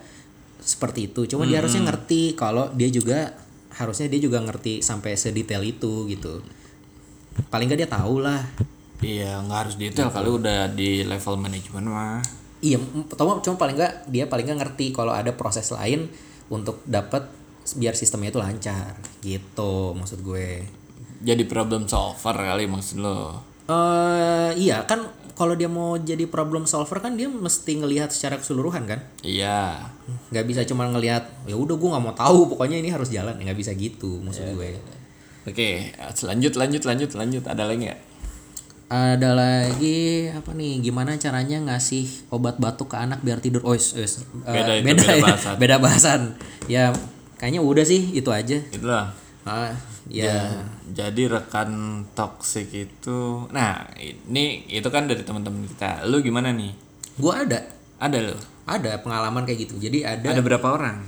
seperti 0.60 1.12
itu. 1.12 1.28
Cuma 1.28 1.44
dia 1.44 1.60
harusnya 1.60 1.84
ngerti 1.84 2.34
kalau 2.34 2.72
dia 2.74 2.88
juga 2.88 3.36
harusnya 3.74 4.06
dia 4.08 4.22
juga 4.22 4.38
ngerti 4.42 4.80
sampai 4.86 5.18
sedetail 5.18 5.62
itu 5.66 6.06
gitu. 6.08 6.42
Paling 7.50 7.66
gak 7.68 7.80
dia 7.82 7.89
tahu 7.89 8.22
lah. 8.22 8.42
Iya, 9.04 9.42
nggak 9.44 9.60
harus 9.68 9.76
detail 9.76 10.08
Gitu. 10.08 10.16
kalau 10.16 10.39
udah 10.39 10.72
di 10.72 11.04
level 11.04 11.36
manajemen 11.36 11.86
mah. 11.86 12.22
iya 12.63 12.80
cuma 13.20 13.44
cuma 13.44 13.60
paling 13.60 13.76
gak 13.76 14.08
dia 14.08 14.24
paling 14.32 14.48
gak 14.48 14.56
ngerti 14.63 14.96
kalau 14.96 15.12
ada 15.12 15.36
proses 15.36 15.68
lain 15.76 16.08
untuk 16.48 16.80
dapat 16.88 17.28
biar 17.76 17.92
sistemnya 17.92 18.32
itu 18.32 18.39
lancar. 18.39 18.96
Gitu 19.20 19.92
maksud 19.92 20.24
gue. 20.24 20.63
Jadi 21.20 21.44
problem 21.44 21.88
solver 21.88 22.32
kali 22.32 22.63
maksud 22.63 23.04
lo. 23.04 23.44
eh 23.63 24.52
iya 24.56 24.84
kan 24.84 25.04
kalau 25.34 25.54
dia 25.54 25.65
mau 25.65 25.98
jadi 25.98 26.30
problem 26.30 26.63
solver 26.63 27.02
kan 27.02 27.17
dia 27.17 27.26
mesti 27.26 27.82
ngelihat 27.82 28.13
secara 28.13 28.38
keseluruhan 28.38 28.86
kan? 28.86 29.00
Iya. 29.22 29.89
Nggak 30.30 30.46
bisa 30.46 30.62
cuma 30.63 30.86
ngelihat 30.89 31.26
ya 31.46 31.58
udah 31.58 31.74
gue 31.74 31.89
nggak 31.89 32.04
mau 32.04 32.13
tahu 32.13 32.54
pokoknya 32.54 32.78
ini 32.78 32.93
harus 32.93 33.10
jalan. 33.10 33.38
Nggak 33.38 33.58
bisa 33.58 33.72
gitu 33.74 34.22
maksud 34.22 34.54
gue. 34.54 34.78
oke 35.43 35.69
lanjut 36.24 36.54
lanjut 36.56 36.84
lanjut 36.86 37.12
lanjut. 37.17 37.43
Ada 37.43 37.63
lagi 37.65 37.89
nggak? 37.89 38.00
Ada 38.93 39.30
lagi 39.34 40.30
apa 40.30 40.54
nih? 40.54 40.86
Gimana 40.86 41.17
caranya 41.17 41.58
ngasih 41.65 42.30
obat 42.30 42.62
batuk 42.62 42.93
ke 42.93 42.98
anak 43.02 43.26
biar 43.26 43.41
tidur? 43.41 43.65
Oh 43.65 43.74
is- 43.74 43.98
is, 43.98 44.22
eh, 44.46 44.54
Beda 44.54 44.74
itu, 44.78 44.86
beda 44.86 45.02
beda 45.02 45.13
ya, 45.17 45.24
bahasan. 45.26 45.56
beda 45.62 45.76
bahasan. 45.82 46.22
Ya 46.69 46.84
kayaknya 47.41 47.65
udah 47.65 47.82
sih 47.82 48.13
itu 48.13 48.30
aja. 48.30 48.62
Itulah 48.69 49.22
ah 49.43 49.75
ya. 50.08 50.63
Jadi 50.88 51.27
rekan 51.27 52.03
toksik 52.15 52.71
itu 52.71 53.47
nah 53.51 53.84
ini 53.97 54.67
itu 54.71 54.88
kan 54.88 55.08
dari 55.08 55.23
teman-teman 55.25 55.67
kita. 55.67 56.08
Lu 56.08 56.23
gimana 56.23 56.56
nih? 56.56 56.71
Gua 57.19 57.43
ada. 57.43 57.60
Ada 57.99 58.19
lo 58.19 58.38
ada 58.63 58.99
pengalaman 59.03 59.43
kayak 59.43 59.67
gitu. 59.67 59.75
Jadi 59.79 60.08
ada, 60.08 60.32
ada 60.32 60.43
berapa 60.43 60.63
orang 60.63 61.03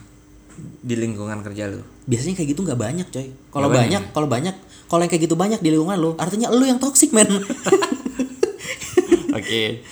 di 0.84 0.95
lingkungan 0.95 1.43
kerja 1.43 1.71
lu? 1.71 1.84
Biasanya 2.08 2.36
kayak 2.39 2.50
gitu 2.56 2.62
nggak 2.63 2.80
banyak 2.80 3.08
coy. 3.12 3.28
Kalau 3.52 3.67
banyak? 3.71 4.02
kalau 4.12 4.28
banyak 4.28 4.56
kalau 4.86 5.02
yang 5.04 5.12
kayak 5.12 5.24
gitu 5.28 5.36
banyak 5.36 5.60
di 5.63 5.69
lingkungan 5.71 5.98
lu 5.98 6.12
artinya 6.19 6.52
lu 6.52 6.67
yang 6.67 6.80
toxic 6.80 7.15
men. 7.15 7.28
Oke. 9.39 9.84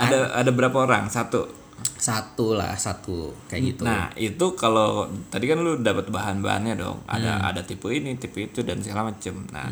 Ada 0.00 0.38
ada 0.38 0.50
berapa 0.50 0.74
orang? 0.74 1.10
Satu 1.10 1.59
satu 2.00 2.56
lah 2.56 2.72
satu 2.80 3.28
kayak 3.44 3.62
gitu 3.76 3.82
Nah 3.84 4.08
itu 4.16 4.46
kalau 4.56 5.04
tadi 5.28 5.44
kan 5.44 5.60
lu 5.60 5.76
dapat 5.84 6.08
bahan-bahannya 6.08 6.80
dong. 6.80 7.04
Ada 7.04 7.30
Hmm. 7.36 7.48
ada 7.52 7.60
tipe 7.60 7.92
ini, 7.92 8.16
tipe 8.16 8.40
itu 8.40 8.64
dan 8.64 8.80
segala 8.80 9.12
macem. 9.12 9.36
Nah 9.52 9.68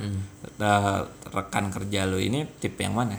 eh, 0.61 1.01
rekan 1.33 1.73
kerja 1.73 2.05
lu 2.05 2.21
ini 2.21 2.45
tipe 2.61 2.85
yang 2.85 2.93
mana? 2.93 3.17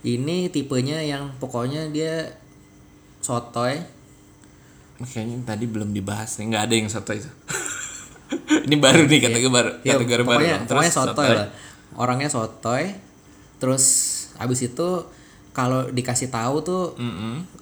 ini 0.00 0.48
tipenya 0.48 0.96
yang 1.04 1.28
pokoknya 1.36 1.92
dia 1.92 2.24
sotoy 3.20 3.76
Kayaknya 5.00 5.36
tadi 5.48 5.64
belum 5.64 5.96
dibahas 5.96 6.36
nih, 6.36 6.52
nggak 6.52 6.62
ada 6.68 6.74
yang 6.76 6.88
satu 6.88 7.16
itu. 7.16 7.28
ini 8.68 8.76
baru 8.76 9.08
nih 9.08 9.20
kategori 9.20 9.48
baru, 9.48 9.70
ya, 9.80 9.96
kategori 9.96 10.24
baru. 10.28 10.40
pokoknya, 10.40 10.56
dong. 10.60 10.68
pokoknya 10.68 10.92
sotoy, 10.92 11.08
sotoy. 11.08 11.36
lah 11.36 11.48
orangnya 11.96 12.28
sotoy 12.28 12.84
terus 13.56 13.84
abis 14.36 14.60
itu 14.68 14.88
kalau 15.50 15.90
dikasih 15.90 16.30
tahu 16.30 16.62
tuh 16.62 16.94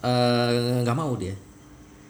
eh, 0.05 0.85
nggak 0.85 0.97
mau 0.97 1.17
dia. 1.17 1.35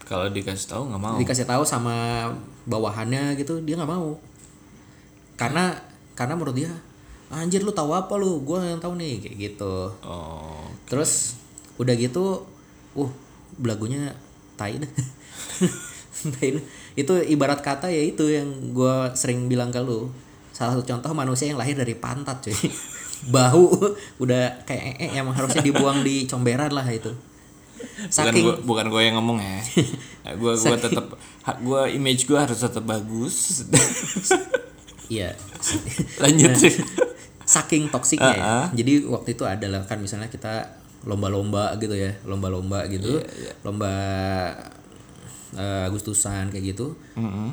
Kalau 0.09 0.27
dikasih 0.33 0.67
tahu 0.73 0.83
nggak 0.89 1.03
mau. 1.03 1.17
dikasih 1.21 1.45
tahu 1.45 1.63
sama 1.63 2.27
bawahannya 2.65 3.37
gitu 3.39 3.61
dia 3.63 3.77
nggak 3.79 3.93
mau. 3.93 4.17
Karena 5.39 5.77
karena 6.19 6.35
menurut 6.35 6.57
dia 6.59 6.73
anjir 7.29 7.63
lu 7.63 7.71
tahu 7.71 7.95
apa 7.95 8.17
lu? 8.19 8.41
Gua 8.43 8.65
yang 8.65 8.81
tahu 8.83 8.99
nih 8.99 9.21
kayak 9.23 9.37
gitu. 9.37 9.93
Oh, 10.03 10.67
terus 10.89 11.37
udah 11.79 11.95
gitu 11.95 12.43
uh 12.99 13.11
belagunya 13.55 14.11
tai 14.59 14.83
dah 14.83 14.91
Tai 16.35 16.49
dah. 16.51 16.65
itu 16.99 17.15
ibarat 17.31 17.63
kata 17.63 17.87
ya 17.87 18.03
itu 18.03 18.27
yang 18.27 18.75
gua 18.75 19.15
sering 19.15 19.47
bilang 19.47 19.71
ke 19.71 19.79
lu. 19.79 20.11
Salah 20.51 20.75
satu 20.75 20.83
contoh 20.83 21.15
manusia 21.15 21.47
yang 21.47 21.61
lahir 21.61 21.79
dari 21.79 21.95
pantat 21.95 22.43
cuy 22.43 22.57
bahu 23.27 23.65
udah 24.23 24.63
kayak 24.63 25.03
ee 25.03 25.19
yang 25.19 25.27
harusnya 25.35 25.63
dibuang 25.65 26.07
di 26.07 26.31
comberan 26.31 26.71
lah 26.71 26.87
itu 26.87 27.11
bukan 27.79 28.11
saking 28.11 28.45
gua, 28.47 28.57
bukan 28.63 28.87
gue 28.91 29.03
yang 29.07 29.15
ngomong 29.19 29.39
ya. 29.39 29.59
gue 30.35 30.53
gua 30.55 30.77
tetap 30.79 31.07
gue 31.63 31.83
image 31.95 32.27
gue 32.27 32.39
harus 32.39 32.59
tetap 32.59 32.85
bagus. 32.85 33.65
iya 35.15 35.33
Lanjut. 36.21 36.53
saking 37.49 37.89
toksiknya 37.89 38.35
ya. 38.35 38.43
Ah, 38.45 38.55
ah. 38.61 38.67
Jadi 38.77 39.09
waktu 39.09 39.33
itu 39.33 39.47
adalah 39.49 39.87
kan 39.89 40.03
misalnya 40.03 40.29
kita 40.29 40.69
lomba-lomba 41.09 41.79
gitu 41.81 41.97
ya, 41.97 42.13
lomba-lomba 42.29 42.85
gitu, 42.93 43.23
Iya, 43.23 43.57
lomba 43.65 43.93
eh, 45.57 45.89
Agustusan 45.89 46.53
kayak 46.53 46.77
gitu. 46.77 46.93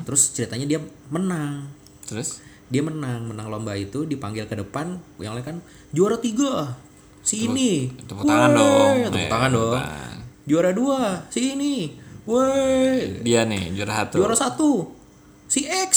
Terus 0.04 0.36
ceritanya 0.36 0.66
dia 0.68 0.80
menang, 1.08 1.70
Terus 2.04 2.44
dia 2.66 2.82
menang, 2.82 3.30
menang 3.30 3.46
lomba 3.46 3.72
itu 3.74 4.02
dipanggil 4.02 4.44
ke 4.44 4.58
depan, 4.58 4.98
yang 5.18 5.34
lain 5.34 5.44
kan 5.44 5.56
juara 5.90 6.18
tiga, 6.18 6.74
si 7.22 7.46
ini, 7.46 7.90
tepuk 8.04 8.22
tangan 8.22 8.50
dong. 8.52 8.96
tepuk 9.10 9.30
tangan 9.30 9.50
dong, 9.50 9.72
tangan. 9.78 10.16
juara 10.44 10.70
dua, 10.70 11.00
si 11.30 11.54
ini, 11.54 11.94
woi, 12.26 13.22
dia 13.22 13.46
nih 13.46 13.70
juara 13.72 14.02
satu. 14.02 14.14
juara 14.18 14.34
satu, 14.34 14.70
si 15.46 15.62
X. 15.62 15.92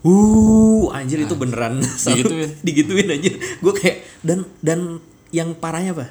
Uh, 0.00 0.88
anjir 0.96 1.20
itu 1.20 1.36
beneran 1.36 1.76
digituin. 2.08 2.48
digituin 2.64 3.08
aja. 3.12 3.32
Gue 3.60 3.72
kayak 3.76 4.00
dan 4.24 4.48
dan 4.64 4.96
yang 5.28 5.52
parahnya 5.52 5.92
apa? 5.92 6.06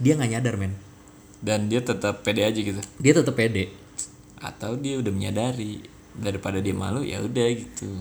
Dia 0.00 0.16
nggak 0.16 0.30
nyadar 0.32 0.56
men. 0.56 0.72
dan 1.38 1.68
dia 1.68 1.84
tetap 1.84 2.24
pede 2.24 2.40
aja 2.40 2.56
gitu 2.56 2.80
Dia 2.96 3.12
tetap 3.12 3.36
pede. 3.36 3.68
atau 4.40 4.80
dia 4.80 4.96
udah 4.96 5.12
menyadari 5.12 5.76
daripada 6.16 6.56
dia 6.56 6.72
malu 6.72 7.04
ya 7.04 7.20
udah 7.20 7.46
gitu 7.52 8.00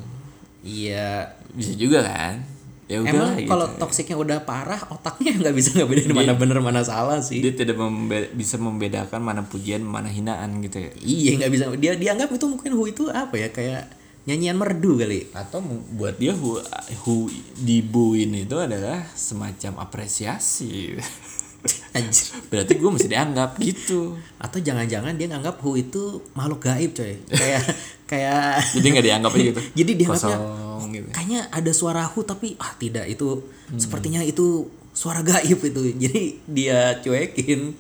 Iya. 0.63 1.36
bisa 1.52 1.76
juga 1.76 2.02
kan 2.02 2.39
ya 2.84 2.99
udah 2.99 3.10
Emang 3.10 3.32
gitu. 3.36 3.47
kalau 3.47 3.67
toksiknya 3.73 4.17
udah 4.17 4.38
parah, 4.41 4.80
otaknya 4.89 5.32
nggak 5.39 5.56
bisa 5.56 5.71
nggak 5.73 5.88
bedain 5.88 6.12
mana 6.12 6.34
bener 6.34 6.60
mana 6.60 6.82
salah 6.82 7.19
sih. 7.19 7.39
dia 7.39 7.52
tidak 7.52 7.76
membe- 7.76 8.28
bisa 8.32 8.56
membedakan 8.56 9.19
mana 9.19 9.41
pujian 9.41 9.80
mana 9.80 10.08
hinaan 10.08 10.60
gitu 10.60 10.80
ya 10.80 10.91
Iya 10.97 11.32
nggak 11.38 11.52
bisa. 11.52 11.63
Dia 11.76 11.95
dianggap 11.95 12.28
itu 12.30 12.45
mungkin 12.45 12.71
hu 12.73 12.84
itu 12.86 13.08
apa 13.08 13.36
ya 13.36 13.49
kayak 13.49 13.88
nyanyian 14.23 14.56
merdu 14.56 14.95
kali. 14.95 15.28
atau 15.32 15.60
buat 15.93 16.15
dia 16.15 16.32
hu, 16.32 16.56
hu 17.04 17.28
dibuin 17.58 18.32
itu 18.38 18.56
adalah 18.56 19.04
semacam 19.13 19.80
apresiasi 19.80 20.95
Anjir. 21.97 22.36
berarti 22.52 22.73
gue 22.76 22.89
mesti 22.91 23.08
dianggap 23.08 23.56
gitu. 23.60 24.19
Atau 24.41 24.60
jangan-jangan 24.60 25.15
dia 25.15 25.28
nganggap 25.32 25.63
hu 25.63 25.80
itu 25.80 26.19
makhluk 26.36 26.67
gaib 26.67 26.91
coy. 26.91 27.15
Kayak 27.39 27.63
kayak 28.04 28.62
jadi 28.78 28.88
nggak 28.93 29.06
dianggap 29.10 29.32
gitu? 29.34 29.62
Jadi 29.80 29.91
dianggapnya 29.97 30.38
kosong 30.38 30.91
gitu. 30.93 31.10
kayaknya 31.10 31.39
ada 31.49 31.71
suara 31.73 32.04
hu 32.06 32.21
tapi 32.21 32.54
ah 32.62 32.76
tidak. 32.78 33.10
Itu 33.10 33.47
sepertinya 33.80 34.21
itu 34.21 34.69
suara 34.93 35.26
gaib 35.26 35.60
itu. 35.63 35.82
Jadi 35.97 36.23
dia 36.45 36.99
cuekin 37.02 37.73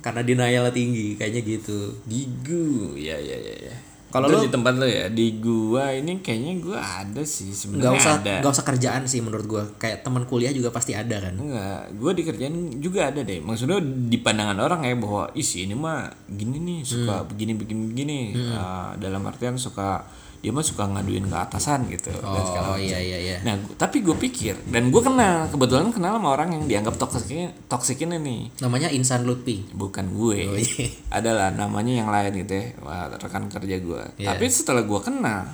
karena 0.00 0.22
denial 0.24 0.72
tinggi 0.72 1.18
kayaknya 1.20 1.42
gitu. 1.44 2.00
Di 2.08 2.24
gua 2.46 2.96
ya 2.96 3.18
ya 3.18 3.36
ya 3.36 3.54
ya 3.68 3.76
Kalau 4.06 4.26
lu- 4.28 4.38
di 4.38 4.48
tempat 4.48 4.72
lo 4.72 4.84
ya 4.84 5.06
di 5.08 5.36
gua 5.36 5.90
ini 5.90 6.18
kayaknya 6.18 6.52
gua 6.58 6.78
ada 6.78 7.20
sih 7.20 7.50
sebenarnya 7.50 7.90
usah 7.92 8.14
ada 8.16 8.34
nggak 8.38 8.52
usah 8.52 8.64
kerjaan 8.64 9.02
sih 9.04 9.18
menurut 9.18 9.44
gua 9.44 9.62
kayak 9.74 10.00
teman 10.00 10.24
kuliah 10.24 10.50
juga 10.50 10.70
pasti 10.70 10.92
ada 10.92 11.18
kan 11.18 11.34
Enggak, 11.36 11.80
gue 11.92 12.12
di 12.12 12.22
kerjaan 12.22 12.54
juga 12.78 13.08
ada 13.08 13.20
deh. 13.20 13.38
Maksudnya 13.38 13.76
di 13.78 14.16
pandangan 14.16 14.56
orang 14.58 14.80
ya 14.82 14.94
bahwa 14.94 15.28
isi 15.32 15.62
ini 15.62 15.74
mah 15.74 16.06
gini 16.26 16.56
nih 16.56 16.80
suka 16.82 17.14
Hmm. 17.18 17.28
begini 17.28 17.52
begini 17.54 17.82
begini. 17.86 18.18
Ah, 18.50 18.94
dalam 18.94 19.20
artian 19.22 19.54
suka 19.54 20.06
dia 20.38 20.50
mah 20.50 20.60
suka 20.60 20.84
ngaduin 20.84 21.24
ke 21.24 21.36
atasan 21.36 21.86
gitu 21.86 22.10
dan 22.10 22.42
segala 22.42 22.66
oh 22.66 22.74
macam. 22.74 22.82
iya 22.82 22.98
iya 22.98 23.18
iya 23.18 23.36
Nah, 23.38 23.54
tapi 23.74 24.00
gue 24.00 24.14
pikir 24.14 24.54
dan 24.66 24.88
gue 24.88 24.98
kenal 24.98 25.46
kebetulan 25.46 25.88
kenal 25.88 26.16
sama 26.16 26.28
orang 26.30 26.50
yang 26.52 26.64
dianggap 26.64 26.96
toksik 26.96 27.28
toksik 27.66 27.98
ini 28.00 28.16
nih. 28.16 28.40
namanya 28.58 28.88
Insan 28.88 29.22
Lutfi 29.22 29.66
Bukan 29.70 30.12
gue. 30.12 30.38
Oh, 30.44 30.56
iya. 30.56 30.86
Adalah 31.18 31.52
namanya 31.52 31.92
yang 31.94 32.08
lain 32.08 32.32
gitu 32.38 32.52
ya, 32.54 32.66
wah, 32.80 33.06
rekan 33.10 33.46
kerja 33.46 33.76
gue. 33.76 34.02
Iya. 34.16 34.32
Tapi 34.32 34.44
setelah 34.46 34.82
gue 34.82 35.00
kenal 35.00 35.52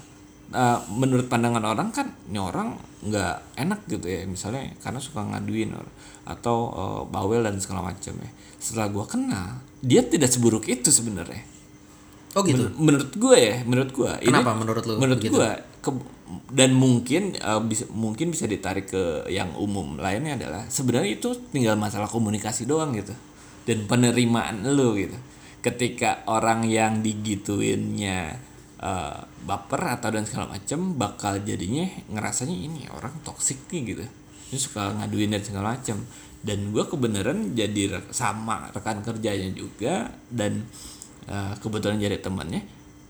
eh, 0.50 0.78
menurut 0.88 1.26
pandangan 1.26 1.64
orang 1.64 1.88
kan 1.90 2.06
ini 2.26 2.36
orang 2.36 2.76
nggak 3.02 3.56
enak 3.56 3.80
gitu 3.86 4.06
ya 4.06 4.22
misalnya 4.24 4.70
karena 4.78 4.98
suka 4.98 5.20
ngaduin 5.22 5.72
or- 5.72 5.92
atau 6.24 6.56
eh, 6.70 7.02
bawel 7.08 7.42
dan 7.42 7.58
segala 7.58 7.82
macam 7.84 8.14
ya 8.14 8.30
setelah 8.56 8.88
gue 8.88 9.04
kenal 9.06 9.48
dia 9.80 10.04
tidak 10.04 10.30
seburuk 10.30 10.64
itu 10.66 10.86
sebenarnya 10.88 11.42
oh 12.32 12.42
gitu? 12.44 12.64
Men- 12.72 12.76
menurut 12.78 13.12
gue 13.12 13.36
ya 13.38 13.56
menurut 13.64 13.90
gue. 13.92 14.12
Kenapa 14.24 14.52
menurut 14.56 14.82
lu 14.88 14.94
menurut 14.98 15.20
gitu? 15.20 15.36
gue 15.36 15.50
dan 16.52 16.70
mungkin 16.72 17.36
eh, 17.36 17.60
bisa 17.64 17.84
mungkin 17.92 18.32
bisa 18.32 18.48
ditarik 18.48 18.88
ke 18.88 19.28
yang 19.28 19.52
umum 19.58 20.00
lainnya 20.00 20.38
adalah 20.38 20.62
sebenarnya 20.68 21.20
itu 21.20 21.36
tinggal 21.52 21.76
masalah 21.76 22.08
komunikasi 22.08 22.64
doang 22.64 22.96
gitu. 22.96 23.12
Dan 23.62 23.86
penerimaan 23.86 24.66
lo 24.74 24.98
gitu. 24.98 25.14
Ketika 25.62 26.26
orang 26.26 26.66
yang 26.66 27.04
digituinnya 27.04 28.38
eh, 28.80 29.18
baper 29.44 30.00
atau 30.00 30.08
dan 30.10 30.24
segala 30.24 30.56
macam 30.56 30.96
bakal 30.96 31.38
jadinya 31.44 31.84
ngerasanya 32.10 32.56
ini 32.56 32.88
orang 32.90 33.12
toksik 33.22 33.68
nih 33.70 33.82
gitu. 33.94 34.04
Dia 34.52 34.58
suka 34.60 34.92
ngaduin 35.00 35.32
dan 35.32 35.42
segala 35.44 35.76
macam 35.76 36.04
dan 36.42 36.74
gue 36.74 36.84
kebenaran 36.90 37.54
jadi 37.54 37.82
re- 37.98 38.10
sama 38.10 38.66
rekan 38.74 38.98
kerjanya 39.00 39.54
juga 39.54 40.10
dan 40.26 40.66
eh, 41.24 41.52
kebetulan 41.56 41.96
jadi 41.96 42.18
temannya 42.18 42.62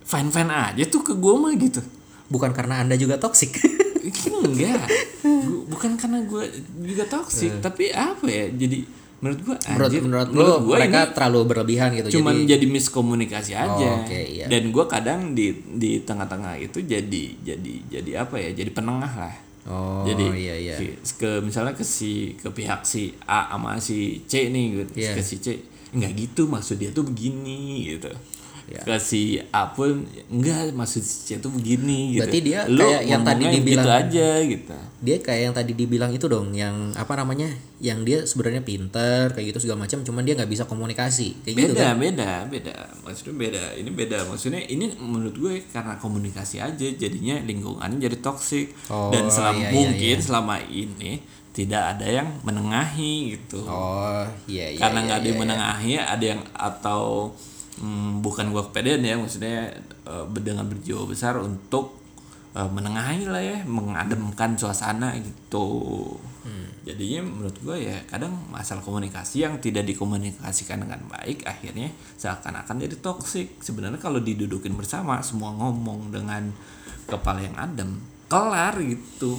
fine 0.02 0.28
fine 0.28 0.50
aja 0.50 0.84
tuh 0.84 1.00
ke 1.00 1.14
gue 1.14 1.34
mah 1.34 1.52
gitu 1.54 1.80
bukan 2.26 2.50
karena 2.50 2.80
anda 2.80 2.94
juga 2.94 3.16
toksik 3.16 3.56
enggak 4.42 4.82
Gua- 5.22 5.64
bukan 5.68 5.94
karena 5.94 6.18
gue 6.22 6.44
juga 6.82 7.04
toksik 7.06 7.60
tapi 7.60 7.88
apa 7.88 8.24
ya 8.24 8.46
jadi 8.50 8.82
menurut 9.18 9.38
gue 9.40 9.54
Eh. 9.54 9.70
menurut 9.70 9.86
anjir, 9.88 10.02
menurut 10.02 10.28
menurut 10.28 10.58
gua 10.60 10.76
mereka 10.76 11.00
ini 11.00 11.14
terlalu 11.14 11.40
berlebihan 11.46 11.88
gitu 11.94 12.08
cuman 12.18 12.34
jadi 12.40 12.50
jadi, 12.52 12.66
miskomunikasi 12.68 13.52
aja 13.54 13.88
Oh, 13.88 14.02
oke, 14.02 14.18
iya. 14.18 14.46
dan 14.46 14.62
gue 14.66 14.84
kadang 14.88 15.20
di 15.30 15.46
di 15.72 16.02
tengah-tengah 16.02 16.58
itu 16.58 16.82
jadi 16.82 17.24
jadi 17.38 17.72
jadi 17.88 18.10
apa 18.18 18.34
ya 18.36 18.50
jadi 18.52 18.70
penengah 18.70 19.14
lah 19.16 19.34
Oh 19.62 20.02
jadi 20.02 20.26
iya 20.34 20.54
iya. 20.58 20.74
ke, 20.74 20.86
ke 21.14 21.30
misalnya 21.38 21.70
ke 21.70 21.86
si 21.86 22.34
ke 22.34 22.50
pihak 22.50 22.82
si 22.82 23.14
A 23.22 23.46
sama 23.46 23.78
si 23.78 24.18
C 24.24 24.50
nih 24.50 24.64
gitu. 24.76 24.90
Iya. 24.98 25.14
ke 25.14 25.22
si 25.22 25.38
C 25.38 25.54
nggak 25.92 26.12
gitu 26.14 26.42
maksud 26.44 26.76
dia 26.76 26.90
tuh 26.90 27.04
begini 27.04 27.60
gitu 27.88 28.10
Iya. 28.62 28.78
ke 28.86 28.96
si 28.96 29.22
A 29.50 29.68
pun 29.68 30.06
enggak 30.30 30.70
maksud 30.70 31.02
si 31.02 31.16
C 31.26 31.42
tuh 31.42 31.50
begini 31.50 32.14
gitu 32.14 32.22
Berarti 32.22 32.38
dia 32.40 32.60
Lu 32.64 32.78
kayak 32.78 33.02
yang 33.04 33.20
tadi 33.20 33.42
ngomongnya 33.42 33.58
dibilang- 33.58 33.82
gitu 33.82 33.90
aja 33.90 34.28
gitu 34.40 34.76
Dia 35.02 35.16
kayak 35.18 35.40
yang 35.42 35.52
tadi 35.52 35.72
dibilang 35.74 36.10
itu 36.10 36.24
dong, 36.24 36.54
yang 36.54 36.74
apa 36.94 37.12
namanya? 37.12 37.50
Yang 37.76 37.98
dia 38.06 38.18
sebenarnya 38.22 38.62
pinter 38.62 39.34
kayak 39.34 39.46
gitu 39.50 39.58
segala 39.60 39.82
macam, 39.82 39.98
cuman 40.00 40.22
dia 40.22 40.38
nggak 40.38 40.46
bisa 40.48 40.64
komunikasi 40.64 41.42
kayak 41.42 41.54
gitu 41.58 41.74
beda 41.74 41.82
kan? 41.84 41.94
beda 41.98 42.30
beda 42.46 42.76
maksudnya 43.02 43.34
beda 43.36 43.64
ini 43.74 43.90
beda 43.90 44.18
maksudnya 44.24 44.62
ini 44.62 44.86
menurut 44.96 45.34
gue 45.34 45.54
karena 45.68 45.98
komunikasi 45.98 46.56
aja 46.56 46.86
jadinya 46.88 47.42
lingkungannya 47.42 47.98
jadi 48.00 48.16
toksik 48.16 48.70
Oh, 48.86 49.10
dan 49.10 49.26
selama 49.26 49.58
iya, 49.58 49.66
iya, 49.66 49.74
mungkin 49.74 50.16
selama 50.18 50.54
ini 50.62 51.12
tidak 51.52 51.96
ada 51.96 52.06
yang 52.08 52.28
menengahi 52.42 53.36
gitu 53.36 53.60
Oh 53.68 54.24
iya 54.48 54.72
iya. 54.72 54.80
karena 54.80 54.98
iya, 55.00 55.06
nggak 55.06 55.18
ada 55.20 55.24
iya, 55.24 55.30
yang 55.32 55.40
menengahi 55.44 55.92
ada 56.00 56.24
yang 56.24 56.42
atau 56.56 57.02
hmm, 57.80 58.24
bukan 58.24 58.52
gue 58.52 58.62
kepedean 58.72 59.04
ya 59.04 59.14
maksudnya 59.20 59.68
eh, 60.08 60.24
dengan 60.40 60.64
berjiwa 60.64 61.04
besar 61.04 61.36
untuk 61.36 62.00
eh, 62.56 62.68
menengahi 62.68 63.28
lah 63.28 63.42
ya 63.44 63.58
mengademkan 63.68 64.56
suasana 64.56 65.12
gitu 65.20 65.68
Hmm. 66.42 66.66
jadinya 66.82 67.22
menurut 67.22 67.54
gue 67.62 67.86
ya 67.86 68.02
kadang 68.10 68.34
masalah 68.50 68.82
komunikasi 68.82 69.46
yang 69.46 69.62
tidak 69.62 69.86
dikomunikasikan 69.86 70.82
dengan 70.82 70.98
baik 71.06 71.46
akhirnya 71.46 71.86
seakan-akan 72.18 72.82
jadi 72.82 72.98
toksik 72.98 73.62
sebenarnya 73.62 74.02
kalau 74.02 74.18
didudukin 74.18 74.74
bersama 74.74 75.22
semua 75.22 75.54
ngomong 75.54 76.10
dengan 76.10 76.50
kepala 77.06 77.46
yang 77.46 77.54
adem 77.54 77.94
kelar 78.26 78.74
gitu 78.82 79.38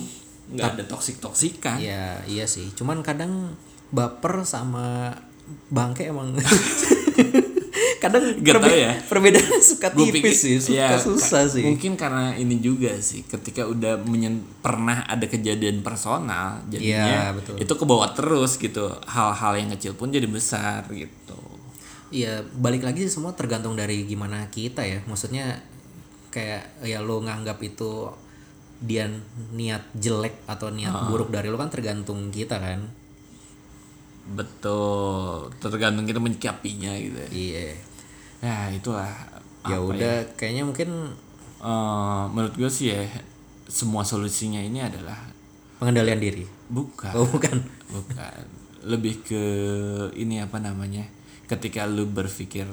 nggak 0.54 0.70
ada 0.72 0.84
toksik 0.86 1.18
toksikan 1.18 1.78
Iya, 1.78 2.22
iya 2.24 2.46
sih. 2.46 2.70
Cuman 2.72 3.02
kadang 3.02 3.58
baper 3.90 4.42
sama 4.44 5.12
bangke 5.68 6.08
emang 6.08 6.34
kadang 8.04 8.24
Gak 8.38 8.60
tau 8.60 8.68
ya. 8.70 8.92
perbedaan 9.02 9.60
suka 9.72 9.88
tipis 9.90 10.36
sih, 10.38 10.60
suka 10.60 10.76
ya, 10.76 10.90
susah 10.96 11.48
sih. 11.48 11.64
Mungkin 11.64 11.96
karena 11.96 12.36
ini 12.36 12.60
juga 12.60 12.92
sih, 13.00 13.24
ketika 13.24 13.64
udah 13.64 13.96
menyen- 14.04 14.44
pernah 14.60 15.04
ada 15.04 15.24
kejadian 15.24 15.80
personal, 15.82 16.60
jadinya 16.68 17.08
Iya, 17.08 17.24
betul. 17.32 17.56
itu 17.58 17.74
kebawa 17.74 18.12
terus 18.12 18.56
gitu. 18.58 18.92
Hal-hal 19.08 19.54
yang 19.58 19.70
kecil 19.72 19.96
pun 19.96 20.12
jadi 20.12 20.28
besar 20.28 20.84
gitu. 20.90 21.40
Iya, 22.12 22.44
balik 22.54 22.84
lagi 22.84 23.04
sih 23.04 23.14
semua 23.14 23.34
tergantung 23.34 23.74
dari 23.74 24.04
gimana 24.04 24.46
kita 24.48 24.84
ya. 24.84 25.00
Maksudnya 25.04 25.64
kayak 26.30 26.84
ya 26.84 27.00
lo 27.00 27.22
nganggap 27.22 27.58
itu 27.62 28.10
dia 28.84 29.08
niat 29.50 29.88
jelek 29.96 30.44
atau 30.46 30.68
niat 30.68 30.92
Ah. 30.92 31.08
buruk 31.08 31.32
dari 31.32 31.48
lo 31.48 31.56
kan 31.56 31.72
tergantung 31.72 32.28
kita 32.30 32.60
kan. 32.60 32.84
Betul, 34.24 35.52
tergantung 35.60 36.04
kita 36.04 36.18
menyikapinya 36.18 36.96
gitu. 36.96 37.18
ya. 37.18 37.30
Iya. 37.30 37.68
Nah 38.40 38.62
itulah. 38.70 39.12
Ya 39.64 39.80
apa 39.80 39.88
udah, 39.90 40.16
kayaknya 40.36 40.64
mungkin 40.64 40.90
Eh, 41.64 42.24
menurut 42.28 42.52
gue 42.54 42.68
sih 42.68 42.92
ya, 42.92 43.00
semua 43.64 44.04
solusinya 44.04 44.60
ini 44.60 44.84
adalah 44.84 45.16
pengendalian 45.80 46.20
diri. 46.20 46.44
bukan. 46.68 47.16
Oh, 47.16 47.24
bukan. 47.24 47.56
Bukan. 47.88 48.44
Lebih 48.84 49.24
ke 49.24 49.44
ini 50.14 50.44
apa 50.44 50.60
namanya? 50.60 51.08
Ketika 51.48 51.88
lu 51.88 52.04
berpikir 52.04 52.68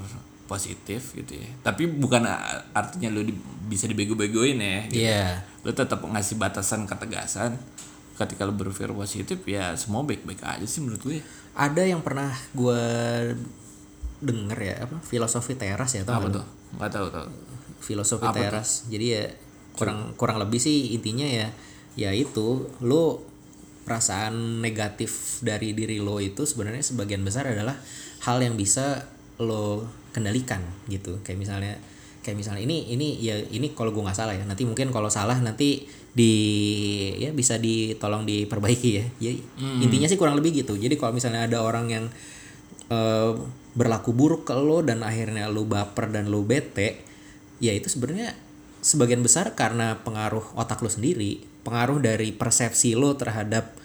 positif 0.51 1.15
gitu 1.15 1.39
ya. 1.39 1.47
Tapi 1.63 1.87
bukan 1.87 2.27
artinya 2.75 3.07
lu 3.09 3.23
di- 3.23 3.39
bisa 3.65 3.87
dibego-begoin 3.87 4.59
ya. 4.59 4.79
Gitu. 4.85 5.07
Iya. 5.07 5.47
Lu 5.63 5.71
tetap 5.71 6.03
ngasih 6.03 6.35
batasan 6.35 6.85
ketegasan. 6.85 7.55
Ketika 8.19 8.43
lu 8.43 8.53
berpikir 8.53 8.91
positif 8.91 9.39
ya 9.47 9.73
semua 9.73 10.03
baik-baik 10.03 10.43
aja 10.43 10.67
sih 10.67 10.83
menurut 10.83 11.01
gue. 11.01 11.23
Ada 11.55 11.87
yang 11.87 12.03
pernah 12.03 12.29
gua 12.53 12.83
denger 14.21 14.59
ya 14.61 14.75
apa 14.85 15.01
filosofi 15.01 15.57
teras 15.57 15.97
ya 15.97 16.05
tau 16.05 16.21
Apa 16.21 16.29
nggak 16.29 16.37
tuh? 16.37 16.47
Gak 16.77 16.91
tahu 16.93 17.07
tahu. 17.09 17.29
filosofi 17.81 18.29
teras 18.29 18.85
jadi 18.87 19.07
ya 19.09 19.25
kurang 19.73 20.13
kurang 20.15 20.37
lebih 20.37 20.61
sih 20.61 20.93
intinya 20.93 21.25
ya 21.25 21.49
ya 21.97 22.13
itu 22.13 22.69
lo 22.85 23.25
perasaan 23.83 24.61
negatif 24.61 25.41
dari 25.41 25.73
diri 25.73 25.97
lo 25.97 26.21
itu 26.21 26.45
sebenarnya 26.45 26.85
sebagian 26.85 27.25
besar 27.25 27.49
adalah 27.49 27.81
hal 28.21 28.45
yang 28.45 28.61
bisa 28.61 29.09
lo 29.41 29.89
kendalikan 30.11 30.62
gitu. 30.87 31.18
Kayak 31.23 31.38
misalnya 31.38 31.75
kayak 32.20 32.37
misalnya 32.37 32.61
ini 32.61 32.92
ini 32.92 33.16
ya 33.16 33.40
ini 33.49 33.73
kalau 33.73 33.90
gue 33.94 34.03
nggak 34.03 34.18
salah 34.18 34.35
ya. 34.37 34.44
Nanti 34.44 34.66
mungkin 34.68 34.92
kalau 34.94 35.09
salah 35.09 35.38
nanti 35.38 35.87
di 36.11 36.33
ya 37.16 37.31
bisa 37.31 37.57
ditolong 37.57 38.27
diperbaiki 38.27 38.90
ya. 38.90 39.05
Ya 39.23 39.33
intinya 39.83 40.07
sih 40.11 40.18
kurang 40.18 40.37
lebih 40.38 40.64
gitu. 40.64 40.77
Jadi 40.77 40.94
kalau 41.01 41.16
misalnya 41.16 41.46
ada 41.46 41.62
orang 41.62 41.87
yang 41.90 42.05
eh, 42.90 43.33
berlaku 43.75 44.11
buruk 44.11 44.51
ke 44.51 44.55
lo 44.55 44.83
dan 44.83 45.07
akhirnya 45.07 45.46
lo 45.46 45.62
baper 45.62 46.11
dan 46.11 46.27
lo 46.27 46.42
bete 46.42 47.07
ya 47.62 47.70
itu 47.70 47.87
sebenarnya 47.87 48.35
sebagian 48.83 49.23
besar 49.23 49.55
karena 49.55 50.01
pengaruh 50.03 50.57
otak 50.57 50.83
lo 50.83 50.90
sendiri 50.90 51.44
pengaruh 51.62 52.01
dari 52.01 52.33
persepsi 52.33 52.96
lo 52.96 53.14
terhadap 53.14 53.77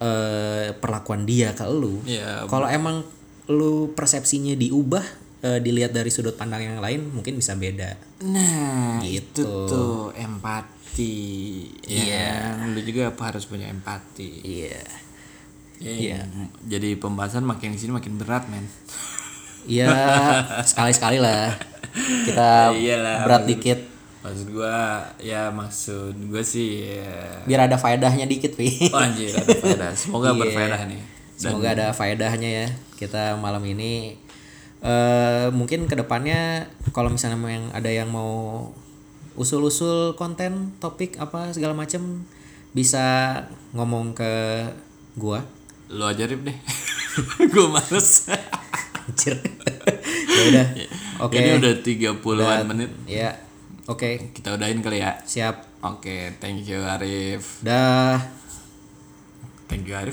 eh, 0.00 0.72
perlakuan 0.74 1.28
dia 1.28 1.52
ke 1.52 1.64
lo. 1.68 2.00
Iya, 2.08 2.48
kalau 2.48 2.66
emang 2.66 3.04
lo 3.50 3.92
persepsinya 3.92 4.56
diubah 4.56 5.04
eh, 5.40 5.58
dilihat 5.58 5.90
dari 5.90 6.08
sudut 6.08 6.34
pandang 6.34 6.60
yang 6.62 6.78
lain 6.78 7.10
mungkin 7.10 7.34
bisa 7.34 7.54
beda 7.54 7.96
Nah, 8.22 9.00
Gitu. 9.00 9.40
itu 9.40 9.66
tuh 9.66 10.12
empati. 10.12 11.64
Iya. 11.82 12.04
Ya, 12.54 12.66
lu 12.66 12.80
juga 12.80 13.08
apa 13.08 13.22
harus 13.26 13.44
punya 13.44 13.66
empati. 13.66 14.28
iya 14.42 14.80
Iya. 15.78 16.28
Jadi 16.62 16.92
pembahasan 16.94 17.40
makin 17.42 17.72
sini 17.72 17.88
makin 17.90 18.14
berat, 18.14 18.44
men. 18.46 18.68
Iya 19.62 19.88
sekali 20.68 20.90
sekali 20.90 21.16
lah 21.16 21.52
kita 22.24 22.72
Iyalah, 22.72 23.24
berat 23.24 23.42
maksud- 23.42 23.50
dikit 23.50 23.80
Maksud 24.20 24.48
gua 24.50 25.00
ya 25.16 25.48
maksud 25.48 26.12
gua 26.28 26.40
sih 26.42 26.92
ya. 26.92 27.40
biar 27.44 27.64
ada 27.64 27.76
faedahnya 27.76 28.24
dikit 28.24 28.52
pi 28.52 28.68
Oh, 28.92 29.00
anjir, 29.00 29.32
ada 29.32 29.48
faedah. 29.54 29.92
Semoga 29.94 30.28
Iya. 30.30 30.38
berfaedah 30.38 30.80
nih. 30.86 31.00
Semoga 31.34 31.68
ada 31.70 31.86
faedahnya 31.90 32.50
ya 32.50 32.66
kita 32.96 33.36
malam 33.36 33.64
ini. 33.64 34.20
Eh 34.80 35.48
mungkin 35.52 35.84
ke 35.84 35.94
depannya 35.94 36.64
kalau 36.96 37.12
misalnya 37.12 37.36
yang 37.48 37.68
ada 37.76 37.90
yang 37.92 38.08
mau 38.08 38.64
usul-usul 39.36 40.16
konten, 40.16 40.74
topik 40.80 41.16
apa 41.20 41.52
segala 41.52 41.76
macem 41.76 42.24
bisa 42.72 43.36
ngomong 43.76 44.12
ke 44.16 44.32
gua. 45.16 45.42
Lu 45.90 46.06
aja 46.06 46.24
Rip 46.26 46.44
deh. 46.46 46.56
gua 47.52 47.80
males. 47.80 48.30
Anjir. 49.10 49.36
ya 50.36 50.42
udah. 50.54 50.66
Oke. 51.26 51.36
Ini 51.36 51.50
udah 51.60 51.72
30-an 51.82 52.64
menit. 52.64 52.90
Ya. 53.04 53.36
Oke, 53.90 54.30
Kita 54.30 54.54
udahin 54.54 54.86
kali 54.86 55.02
ya. 55.02 55.18
siap. 55.26 55.66
Oke, 55.82 56.30
thank 56.38 56.62
you 56.62 56.78
Arif. 56.84 57.58
Dah. 57.64 58.22
Thank 59.66 59.90
you 59.90 59.98
Arif. 59.98 60.08